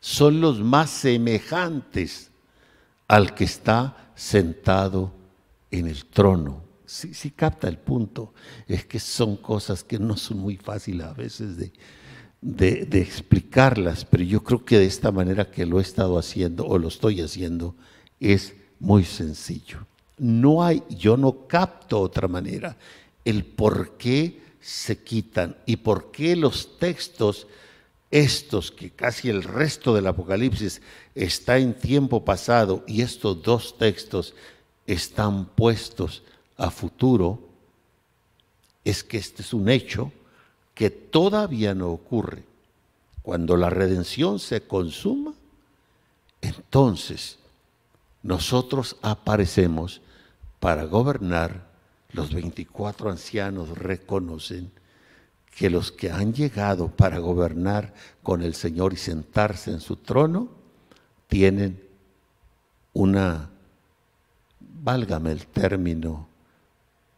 Son 0.00 0.40
los 0.40 0.60
más 0.60 0.90
semejantes 0.90 2.30
al 3.06 3.34
que 3.34 3.44
está 3.44 4.12
sentado 4.14 5.12
en 5.70 5.86
el 5.86 6.04
trono. 6.06 6.62
Si 6.84 7.12
sí, 7.12 7.30
capta 7.30 7.68
el 7.68 7.78
punto. 7.78 8.32
Es 8.66 8.84
que 8.86 8.98
son 8.98 9.36
cosas 9.36 9.84
que 9.84 9.98
no 9.98 10.16
son 10.16 10.38
muy 10.38 10.56
fáciles 10.56 11.06
a 11.06 11.12
veces 11.12 11.56
de, 11.56 11.72
explicarlas, 13.00 14.04
pero 14.04 14.24
yo 14.24 14.42
creo 14.42 14.64
que 14.64 14.78
de 14.78 14.86
esta 14.86 15.10
manera 15.10 15.50
que 15.50 15.66
lo 15.66 15.78
he 15.78 15.82
estado 15.82 16.18
haciendo 16.18 16.66
o 16.66 16.78
lo 16.78 16.88
estoy 16.88 17.20
haciendo 17.20 17.74
es 18.20 18.54
muy 18.78 19.04
sencillo. 19.04 19.86
No 20.18 20.64
hay, 20.64 20.82
yo 20.88 21.16
no 21.16 21.46
capto 21.46 22.00
otra 22.00 22.28
manera 22.28 22.76
el 23.24 23.44
por 23.44 23.98
qué 23.98 24.40
se 24.60 25.02
quitan 25.02 25.56
y 25.66 25.76
por 25.76 26.10
qué 26.10 26.34
los 26.34 26.78
textos 26.78 27.46
estos 28.10 28.70
que 28.72 28.90
casi 28.90 29.28
el 29.28 29.42
resto 29.42 29.94
del 29.94 30.06
Apocalipsis 30.06 30.80
está 31.14 31.58
en 31.58 31.74
tiempo 31.74 32.24
pasado 32.24 32.84
y 32.86 33.02
estos 33.02 33.42
dos 33.42 33.76
textos 33.76 34.34
están 34.86 35.44
puestos 35.44 36.22
a 36.56 36.70
futuro, 36.70 37.38
es 38.84 39.04
que 39.04 39.18
este 39.18 39.42
es 39.42 39.52
un 39.52 39.68
hecho 39.68 40.10
que 40.74 40.90
todavía 40.90 41.74
no 41.74 41.90
ocurre. 41.90 42.44
Cuando 43.22 43.56
la 43.58 43.68
redención 43.68 44.38
se 44.38 44.62
consuma, 44.62 45.34
entonces 46.40 47.38
nosotros 48.22 48.96
aparecemos 49.02 50.00
para 50.60 50.84
gobernar. 50.84 51.68
Los 52.12 52.32
24 52.32 53.10
ancianos 53.10 53.76
reconocen 53.76 54.70
que 55.54 55.70
los 55.70 55.90
que 55.92 56.10
han 56.10 56.32
llegado 56.32 56.88
para 56.88 57.18
gobernar 57.18 57.92
con 58.22 58.42
el 58.42 58.54
Señor 58.54 58.92
y 58.92 58.96
sentarse 58.96 59.70
en 59.72 59.80
su 59.80 59.96
trono 59.96 60.48
tienen 61.26 61.82
una, 62.92 63.50
válgame 64.60 65.32
el 65.32 65.46
término, 65.46 66.28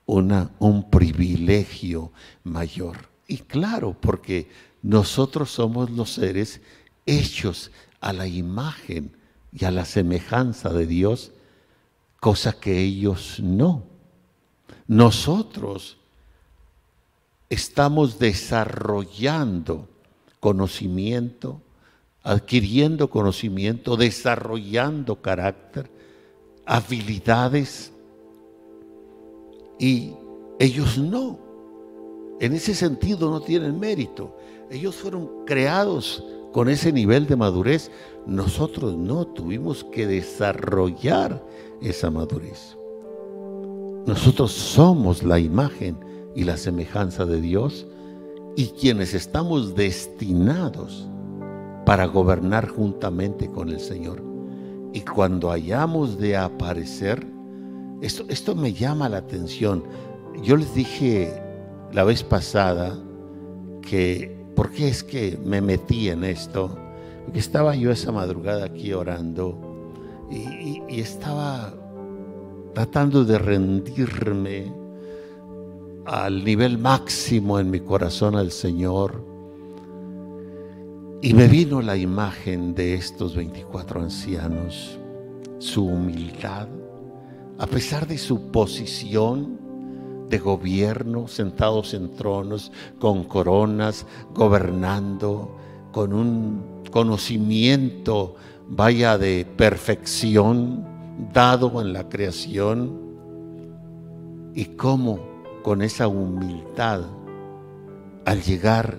una, 0.07 0.51
un 0.59 0.91
privilegio 0.91 2.13
mayor. 2.43 3.11
Y 3.29 3.39
claro, 3.39 3.97
porque 3.99 4.51
nosotros 4.83 5.51
somos 5.51 5.91
los 5.91 6.15
seres 6.15 6.61
hechos 7.07 7.71
a 8.01 8.13
la 8.13 8.27
imagen 8.27 9.17
y 9.53 9.65
a 9.65 9.71
la 9.71 9.85
semejanza 9.85 10.71
de 10.71 10.87
Dios, 10.87 11.33
cosa 12.21 12.53
que 12.53 12.79
ellos 12.79 13.41
no. 13.41 13.83
Nosotros 14.87 15.97
estamos 17.49 18.19
desarrollando 18.19 19.89
conocimiento, 20.39 21.61
adquiriendo 22.23 23.11
conocimiento, 23.11 23.97
desarrollando 23.97 25.17
carácter, 25.17 25.91
habilidades, 26.67 27.93
y 29.79 30.13
ellos 30.59 30.99
no. 30.99 31.39
En 32.39 32.53
ese 32.53 32.75
sentido 32.75 33.31
no 33.31 33.41
tienen 33.41 33.81
mérito. 33.81 34.37
Ellos 34.71 34.95
fueron 34.95 35.45
creados 35.47 36.23
con 36.53 36.69
ese 36.69 36.93
nivel 36.93 37.27
de 37.27 37.37
madurez. 37.37 37.91
Nosotros 38.27 38.95
no, 38.97 39.27
tuvimos 39.27 39.85
que 39.85 40.07
desarrollar 40.07 41.43
esa 41.83 42.11
madurez. 42.11 42.77
Nosotros 44.07 44.53
somos 44.53 45.23
la 45.23 45.39
imagen 45.39 45.99
y 46.35 46.45
la 46.45 46.57
semejanza 46.57 47.27
de 47.27 47.41
Dios 47.41 47.87
y 48.57 48.67
quienes 48.69 49.15
estamos 49.15 49.75
destinados 49.75 51.09
para 51.87 52.07
gobernar 52.07 52.69
juntamente 52.69 53.51
con 53.51 53.69
el 53.69 53.81
Señor. 53.81 54.23
Y 54.93 55.01
cuando 55.03 55.51
hayamos 55.51 56.19
de 56.19 56.37
aparecer, 56.37 57.27
esto, 58.01 58.25
esto 58.29 58.55
me 58.55 58.73
llama 58.73 59.09
la 59.09 59.19
atención. 59.19 59.85
Yo 60.43 60.57
les 60.57 60.75
dije 60.75 61.33
la 61.93 62.05
vez 62.05 62.23
pasada 62.23 62.99
que, 63.83 64.37
¿por 64.57 64.71
qué 64.71 64.89
es 64.89 65.05
que 65.05 65.39
me 65.45 65.61
metí 65.61 66.09
en 66.09 66.25
esto? 66.25 66.77
Porque 67.25 67.39
estaba 67.39 67.77
yo 67.77 67.91
esa 67.91 68.11
madrugada 68.13 68.65
aquí 68.65 68.93
orando 68.93 69.70
y, 70.31 71.01
estaba 71.01 71.73
tratando 72.75 73.25
de 73.25 73.39
rendirme 73.39 74.73
al 76.07 76.45
nivel 76.45 76.79
máximo 76.79 77.59
en 77.59 77.71
mi 77.71 77.81
corazón 77.81 78.37
al 78.37 78.51
Señor. 78.53 79.25
Y 81.23 81.35
me 81.35 81.49
vino 81.49 81.83
la 81.83 81.97
imagen 81.97 82.75
de 82.75 82.95
estos 82.95 83.37
24 83.37 84.01
ancianos, 84.01 84.99
su 85.59 85.85
humildad, 85.85 86.69
a 87.59 87.67
pesar 87.67 88.07
de 88.07 88.17
su 88.17 88.51
posición, 88.51 89.59
de 90.31 90.39
gobierno, 90.39 91.29
sentados 91.29 91.93
en 91.93 92.15
tronos, 92.15 92.73
con 92.99 93.25
coronas, 93.25 94.07
gobernando, 94.33 95.57
con 95.93 96.15
un 96.15 96.83
conocimiento, 96.91 98.37
vaya 98.71 99.19
de 99.19 99.45
perfección, 99.57 100.87
dado 101.33 101.83
en 101.83 101.93
la 101.93 102.09
creación, 102.09 103.11
y 104.55 104.65
cómo 104.77 105.19
con 105.63 105.83
esa 105.83 106.09
humildad, 106.09 107.03
al 108.25 108.43
llegar 108.43 108.99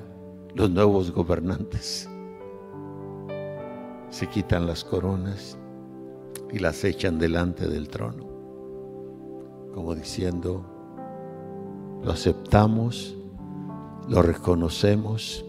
los 0.53 0.69
nuevos 0.69 1.11
gobernantes, 1.11 2.09
se 4.09 4.27
quitan 4.27 4.67
las 4.67 4.83
coronas 4.83 5.57
y 6.51 6.59
las 6.59 6.83
echan 6.83 7.17
delante 7.17 7.67
del 7.67 7.87
trono, 7.87 8.25
como 9.73 9.95
diciendo, 9.95 10.65
lo 12.03 12.11
aceptamos, 12.11 13.15
lo 14.09 14.21
reconocemos. 14.21 15.45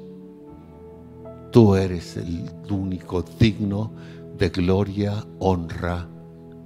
Tú 1.52 1.76
eres 1.76 2.16
el 2.16 2.50
único 2.70 3.22
digno 3.38 3.92
de 4.38 4.48
gloria, 4.48 5.22
honra 5.38 6.08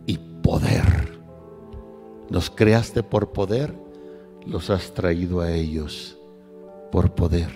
y 0.07 0.16
poder. 0.16 1.18
Nos 2.30 2.51
creaste 2.51 3.03
por 3.03 3.32
poder, 3.32 3.74
los 4.47 4.70
has 4.70 4.95
traído 4.95 5.41
a 5.41 5.51
ellos 5.51 6.16
por 6.93 7.16
poder. 7.16 7.51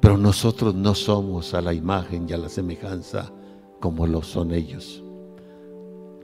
Pero 0.00 0.16
nosotros 0.16 0.74
no 0.74 0.94
somos 0.94 1.52
a 1.52 1.60
la 1.60 1.74
imagen 1.74 2.26
y 2.26 2.32
a 2.32 2.38
la 2.38 2.48
semejanza 2.48 3.30
como 3.78 4.06
lo 4.06 4.22
son 4.22 4.52
ellos. 4.52 5.04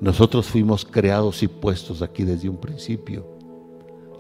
Nosotros 0.01 0.47
fuimos 0.47 0.87
creados 0.87 1.43
y 1.43 1.49
puestos 1.49 2.01
aquí 2.01 2.25
desde 2.25 2.49
un 2.49 2.57
principio 2.57 3.27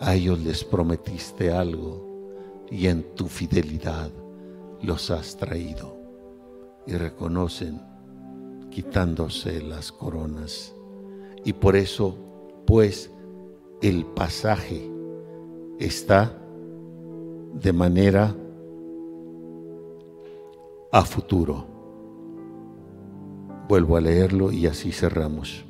a 0.01 0.15
ellos 0.15 0.39
les 0.41 0.63
prometiste 0.65 1.51
algo 1.51 2.67
y 2.71 2.89
en 2.89 3.15
tu 3.15 3.27
fidelidad 3.27 4.11
los 4.83 5.11
has 5.11 5.37
traído. 5.37 5.97
Y 6.87 6.95
reconocen 6.95 7.81
quitándose 8.71 9.61
las 9.63 9.93
coronas. 9.93 10.75
Y 11.45 11.53
por 11.53 11.77
eso, 11.77 12.17
pues, 12.67 13.11
el 13.83 14.05
pasaje 14.07 14.91
está 15.79 16.37
de 17.55 17.73
manera 17.73 18.35
a 20.93 21.05
futuro. 21.05 21.67
Vuelvo 23.69 23.97
a 23.97 24.01
leerlo 24.01 24.51
y 24.51 24.67
así 24.67 24.93
cerramos. 24.93 25.65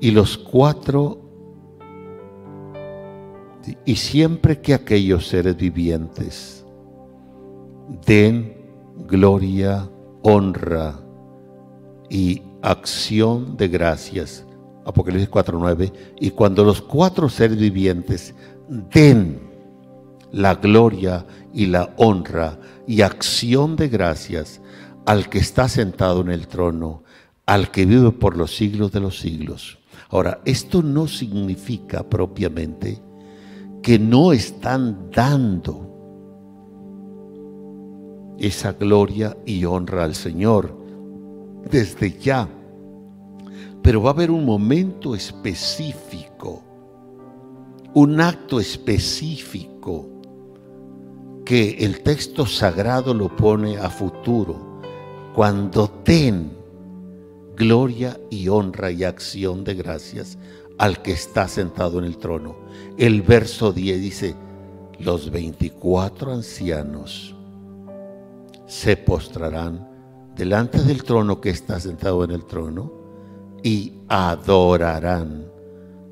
Y 0.00 0.10
los 0.10 0.36
cuatro, 0.36 1.20
y 3.84 3.94
siempre 3.96 4.60
que 4.60 4.74
aquellos 4.74 5.28
seres 5.28 5.56
vivientes 5.56 6.61
den 8.06 8.54
gloria, 9.06 9.88
honra 10.22 10.98
y 12.08 12.42
acción 12.62 13.56
de 13.56 13.68
gracias, 13.68 14.46
Apocalipsis 14.84 15.30
4.9, 15.30 15.92
y 16.20 16.30
cuando 16.30 16.64
los 16.64 16.80
cuatro 16.82 17.28
seres 17.28 17.58
vivientes 17.58 18.34
den 18.68 19.40
la 20.30 20.54
gloria 20.54 21.26
y 21.52 21.66
la 21.66 21.92
honra 21.96 22.58
y 22.86 23.02
acción 23.02 23.76
de 23.76 23.88
gracias 23.88 24.60
al 25.04 25.28
que 25.28 25.38
está 25.38 25.68
sentado 25.68 26.20
en 26.20 26.30
el 26.30 26.48
trono, 26.48 27.02
al 27.46 27.70
que 27.70 27.84
vive 27.86 28.12
por 28.12 28.36
los 28.36 28.56
siglos 28.56 28.92
de 28.92 29.00
los 29.00 29.18
siglos. 29.18 29.78
Ahora, 30.10 30.40
esto 30.44 30.82
no 30.82 31.06
significa 31.06 32.02
propiamente 32.02 33.02
que 33.82 33.98
no 33.98 34.32
están 34.32 35.10
dando 35.10 35.91
esa 38.42 38.72
gloria 38.72 39.36
y 39.46 39.64
honra 39.64 40.04
al 40.04 40.14
Señor 40.14 40.76
desde 41.70 42.18
ya 42.18 42.48
pero 43.82 44.00
va 44.00 44.10
a 44.10 44.12
haber 44.12 44.30
un 44.30 44.44
momento 44.44 45.14
específico, 45.14 46.62
un 47.94 48.20
acto 48.20 48.60
específico 48.60 50.08
que 51.44 51.78
el 51.80 52.00
texto 52.02 52.46
sagrado 52.46 53.12
lo 53.12 53.34
pone 53.34 53.76
a 53.78 53.90
futuro, 53.90 54.80
cuando 55.34 55.88
ten 55.88 56.52
gloria 57.56 58.18
y 58.30 58.48
honra 58.48 58.92
y 58.92 59.02
acción 59.02 59.64
de 59.64 59.74
gracias 59.74 60.38
al 60.78 61.02
que 61.02 61.12
está 61.12 61.48
sentado 61.48 61.98
en 61.98 62.04
el 62.04 62.18
trono. 62.18 62.56
El 62.96 63.22
verso 63.22 63.72
10 63.72 64.00
dice, 64.00 64.36
los 65.00 65.30
24 65.30 66.32
ancianos 66.32 67.31
se 68.72 68.96
postrarán 68.96 69.86
delante 70.34 70.82
del 70.82 71.04
trono 71.04 71.42
que 71.42 71.50
está 71.50 71.78
sentado 71.78 72.24
en 72.24 72.30
el 72.30 72.46
trono 72.46 72.90
y 73.62 73.92
adorarán 74.08 75.44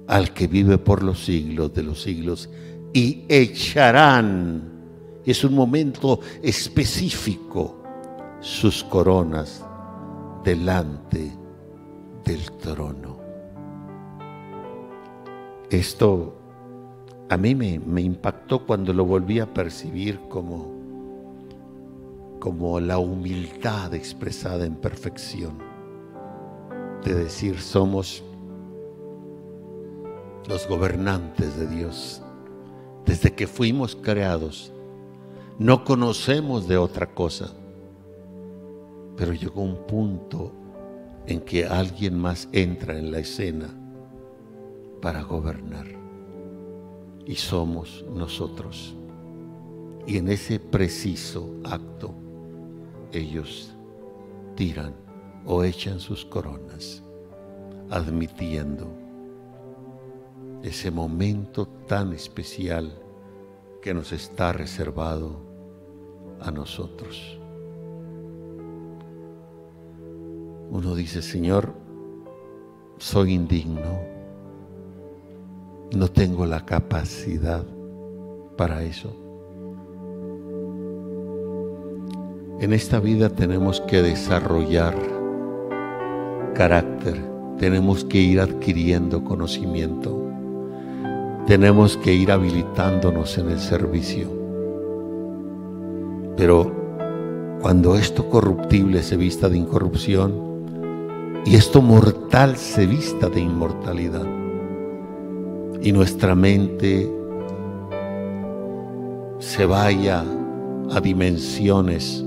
al 0.06 0.34
que 0.34 0.46
vive 0.46 0.76
por 0.76 1.02
los 1.02 1.24
siglos 1.24 1.72
de 1.72 1.82
los 1.82 2.02
siglos 2.02 2.50
y 2.92 3.24
echarán, 3.30 5.22
es 5.24 5.42
un 5.42 5.54
momento 5.54 6.20
específico, 6.42 7.82
sus 8.40 8.84
coronas 8.84 9.64
delante 10.44 11.32
del 12.26 12.52
trono. 12.58 13.20
Esto 15.70 16.36
a 17.30 17.38
mí 17.38 17.54
me, 17.54 17.78
me, 17.78 18.02
impactó 18.02 18.66
cuando 18.66 18.92
lo 18.92 19.06
volví 19.06 19.40
a 19.40 19.46
percibir 19.46 20.20
como, 20.28 20.79
como 22.40 22.80
la 22.80 22.98
humildad 22.98 23.94
expresada 23.94 24.64
en 24.64 24.74
perfección 24.74 25.70
de 27.04 27.14
decir 27.14 27.60
somos 27.60 28.22
los 30.48 30.66
gobernantes 30.68 31.56
de 31.56 31.66
Dios. 31.66 32.22
Desde 33.06 33.32
que 33.32 33.46
fuimos 33.46 33.96
creados, 33.96 34.72
no 35.58 35.84
conocemos 35.84 36.66
de 36.66 36.76
otra 36.76 37.14
cosa. 37.14 37.52
Pero 39.16 39.32
llegó 39.32 39.62
un 39.62 39.86
punto 39.86 40.52
en 41.26 41.40
que 41.40 41.66
alguien 41.66 42.18
más 42.18 42.48
entra 42.52 42.98
en 42.98 43.10
la 43.10 43.18
escena 43.18 43.68
para 45.00 45.22
gobernar. 45.22 45.86
Y 47.26 47.36
somos 47.36 48.04
nosotros. 48.12 48.96
Y 50.06 50.16
en 50.16 50.28
ese 50.28 50.58
preciso 50.58 51.54
acto, 51.64 52.14
ellos 53.12 53.74
tiran 54.54 54.94
o 55.44 55.64
echan 55.64 56.00
sus 56.00 56.24
coronas, 56.24 57.02
admitiendo 57.90 58.86
ese 60.62 60.90
momento 60.90 61.66
tan 61.86 62.12
especial 62.12 62.92
que 63.80 63.94
nos 63.94 64.12
está 64.12 64.52
reservado 64.52 65.40
a 66.40 66.50
nosotros. 66.50 67.38
Uno 70.70 70.94
dice, 70.94 71.22
Señor, 71.22 71.74
soy 72.98 73.32
indigno, 73.32 73.98
no 75.96 76.08
tengo 76.08 76.46
la 76.46 76.64
capacidad 76.64 77.64
para 78.56 78.82
eso. 78.82 79.19
En 82.60 82.74
esta 82.74 83.00
vida 83.00 83.30
tenemos 83.30 83.80
que 83.80 84.02
desarrollar 84.02 84.94
carácter, 86.54 87.16
tenemos 87.58 88.04
que 88.04 88.18
ir 88.18 88.38
adquiriendo 88.38 89.24
conocimiento, 89.24 90.30
tenemos 91.46 91.96
que 91.96 92.12
ir 92.12 92.30
habilitándonos 92.30 93.38
en 93.38 93.48
el 93.48 93.58
servicio. 93.58 94.28
Pero 96.36 96.70
cuando 97.62 97.96
esto 97.96 98.28
corruptible 98.28 99.02
se 99.04 99.16
vista 99.16 99.48
de 99.48 99.56
incorrupción 99.56 101.40
y 101.46 101.56
esto 101.56 101.80
mortal 101.80 102.58
se 102.58 102.84
vista 102.86 103.30
de 103.30 103.40
inmortalidad, 103.40 104.26
y 105.80 105.92
nuestra 105.92 106.34
mente 106.34 107.10
se 109.38 109.64
vaya 109.64 110.26
a 110.90 111.00
dimensiones 111.00 112.26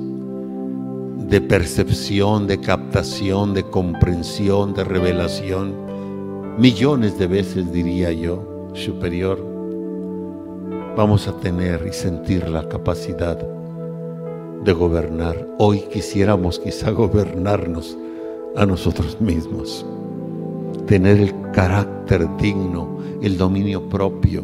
de 1.30 1.42
percepción, 1.42 2.48
de 2.48 2.60
captación, 2.60 3.54
de 3.54 3.64
comprensión, 3.64 4.74
de 4.74 4.84
revelación, 4.84 5.74
millones 6.58 7.18
de 7.18 7.28
veces 7.28 7.72
diría 7.72 8.12
yo, 8.12 8.70
superior, 8.74 9.40
vamos 10.96 11.28
a 11.28 11.38
tener 11.38 11.86
y 11.88 11.94
sentir 11.94 12.48
la 12.50 12.68
capacidad 12.68 13.38
de 14.64 14.74
gobernar. 14.74 15.48
Hoy 15.58 15.80
quisiéramos 15.92 16.60
quizá 16.60 16.92
gobernarnos 16.92 17.98
a 18.56 18.66
nosotros 18.66 19.20
mismos, 19.20 19.86
tener 20.86 21.20
el 21.20 21.34
carácter 21.52 22.28
digno, 22.38 23.00
el 23.22 23.38
dominio 23.38 23.90
propio, 23.90 24.44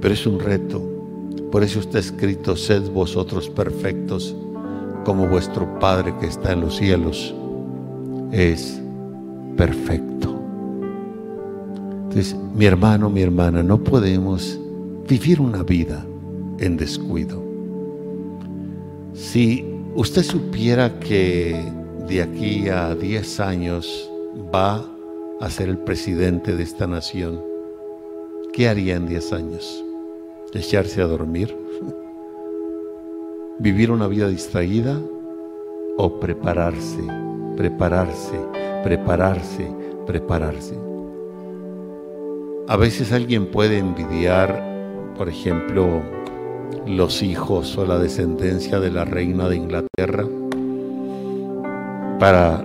pero 0.00 0.14
es 0.14 0.26
un 0.26 0.38
reto. 0.38 0.80
Por 1.50 1.62
eso 1.62 1.80
está 1.80 1.98
escrito, 1.98 2.56
sed 2.56 2.90
vosotros 2.90 3.48
perfectos 3.50 4.34
como 5.06 5.28
vuestro 5.28 5.78
Padre 5.78 6.12
que 6.18 6.26
está 6.26 6.52
en 6.52 6.62
los 6.62 6.78
cielos 6.78 7.32
es 8.32 8.82
perfecto. 9.56 10.36
Entonces, 12.02 12.34
mi 12.56 12.64
hermano, 12.64 13.08
mi 13.08 13.22
hermana, 13.22 13.62
no 13.62 13.78
podemos 13.78 14.58
vivir 15.08 15.40
una 15.40 15.62
vida 15.62 16.04
en 16.58 16.76
descuido. 16.76 17.40
Si 19.14 19.64
usted 19.94 20.24
supiera 20.24 20.98
que 20.98 21.54
de 22.08 22.22
aquí 22.22 22.68
a 22.68 22.92
10 22.96 23.38
años 23.38 24.10
va 24.52 24.84
a 25.40 25.50
ser 25.50 25.68
el 25.68 25.78
presidente 25.78 26.56
de 26.56 26.64
esta 26.64 26.88
nación, 26.88 27.40
¿qué 28.52 28.68
haría 28.68 28.96
en 28.96 29.06
10 29.06 29.32
años? 29.34 29.84
¿Echarse 30.52 31.00
a 31.00 31.06
dormir? 31.06 31.65
Vivir 33.58 33.90
una 33.90 34.06
vida 34.06 34.28
distraída 34.28 35.00
o 35.96 36.20
prepararse, 36.20 37.02
prepararse, 37.56 38.38
prepararse, 38.84 39.70
prepararse. 40.06 40.78
A 42.68 42.76
veces 42.76 43.12
alguien 43.12 43.50
puede 43.50 43.78
envidiar, 43.78 44.62
por 45.16 45.28
ejemplo, 45.28 46.02
los 46.86 47.22
hijos 47.22 47.76
o 47.78 47.86
la 47.86 47.98
descendencia 47.98 48.78
de 48.78 48.90
la 48.90 49.04
reina 49.04 49.48
de 49.48 49.56
Inglaterra 49.56 50.26
para 52.18 52.62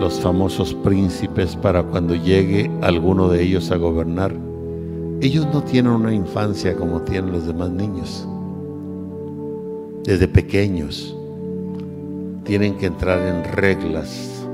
los 0.00 0.20
famosos 0.20 0.74
príncipes 0.74 1.56
para 1.56 1.82
cuando 1.84 2.14
llegue 2.14 2.70
alguno 2.82 3.28
de 3.28 3.42
ellos 3.42 3.70
a 3.70 3.76
gobernar. 3.76 4.34
ellos 5.20 5.46
no 5.52 5.62
tienen 5.62 5.92
una 5.92 6.12
infancia 6.12 6.76
como 6.76 7.00
tienen 7.02 7.32
los 7.32 7.46
demás 7.46 7.70
niños. 7.70 8.28
Desde 10.04 10.28
pequeños 10.28 11.16
tienen 12.44 12.76
que 12.76 12.84
entrar 12.84 13.26
en 13.26 13.42
reglas, 13.54 14.44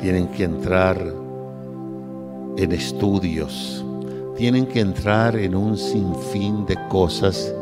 tienen 0.00 0.26
que 0.28 0.44
entrar 0.44 0.96
en 2.56 2.72
estudios, 2.72 3.84
tienen 4.38 4.64
que 4.64 4.80
entrar 4.80 5.36
en 5.36 5.54
un 5.54 5.76
sinfín 5.76 6.64
de 6.64 6.78
cosas 6.88 7.54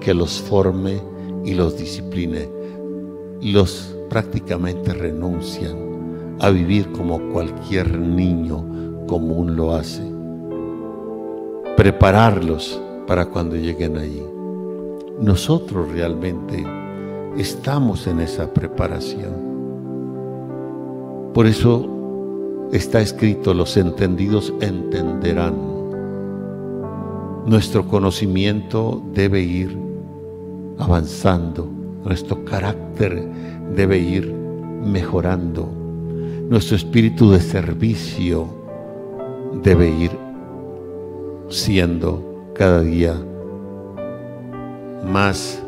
que 0.00 0.12
los 0.12 0.40
forme 0.40 1.00
y 1.44 1.54
los 1.54 1.78
discipline. 1.78 2.48
Los 3.40 3.96
prácticamente 4.10 4.92
renuncian 4.92 6.36
a 6.40 6.50
vivir 6.50 6.90
como 6.90 7.30
cualquier 7.32 7.96
niño 7.96 9.06
común 9.06 9.54
lo 9.54 9.72
hace. 9.72 10.02
Prepararlos 11.76 12.82
para 13.06 13.26
cuando 13.26 13.54
lleguen 13.54 13.98
allí. 13.98 14.35
Nosotros 15.20 15.90
realmente 15.92 16.62
estamos 17.38 18.06
en 18.06 18.20
esa 18.20 18.52
preparación. 18.52 19.32
Por 21.32 21.46
eso 21.46 22.68
está 22.70 23.00
escrito, 23.00 23.54
los 23.54 23.78
entendidos 23.78 24.52
entenderán. 24.60 25.54
Nuestro 27.46 27.88
conocimiento 27.88 29.02
debe 29.14 29.40
ir 29.40 29.78
avanzando, 30.78 31.66
nuestro 32.04 32.44
carácter 32.44 33.26
debe 33.74 33.98
ir 33.98 34.30
mejorando, 34.84 35.66
nuestro 36.50 36.76
espíritu 36.76 37.30
de 37.30 37.40
servicio 37.40 38.48
debe 39.62 39.88
ir 39.88 40.10
siendo 41.48 42.52
cada 42.54 42.82
día 42.82 43.16
más 45.04 45.62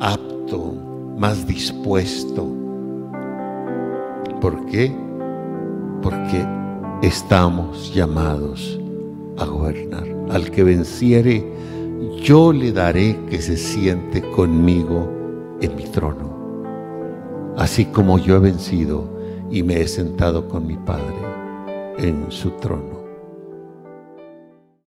apto, 0.00 0.74
más 1.16 1.46
dispuesto. 1.46 2.48
¿Por 4.40 4.66
qué? 4.66 4.92
Porque 6.02 6.44
estamos 7.02 7.94
llamados 7.94 8.78
a 9.38 9.44
gobernar. 9.44 10.04
Al 10.30 10.50
que 10.50 10.64
venciere, 10.64 11.44
yo 12.22 12.52
le 12.52 12.72
daré 12.72 13.18
que 13.28 13.40
se 13.40 13.56
siente 13.56 14.22
conmigo 14.30 15.08
en 15.60 15.76
mi 15.76 15.84
trono, 15.84 17.54
así 17.56 17.84
como 17.86 18.18
yo 18.18 18.36
he 18.36 18.40
vencido 18.40 19.08
y 19.50 19.62
me 19.62 19.80
he 19.80 19.88
sentado 19.88 20.48
con 20.48 20.66
mi 20.66 20.76
Padre 20.76 21.14
en 21.98 22.26
su 22.30 22.50
trono. 22.52 23.01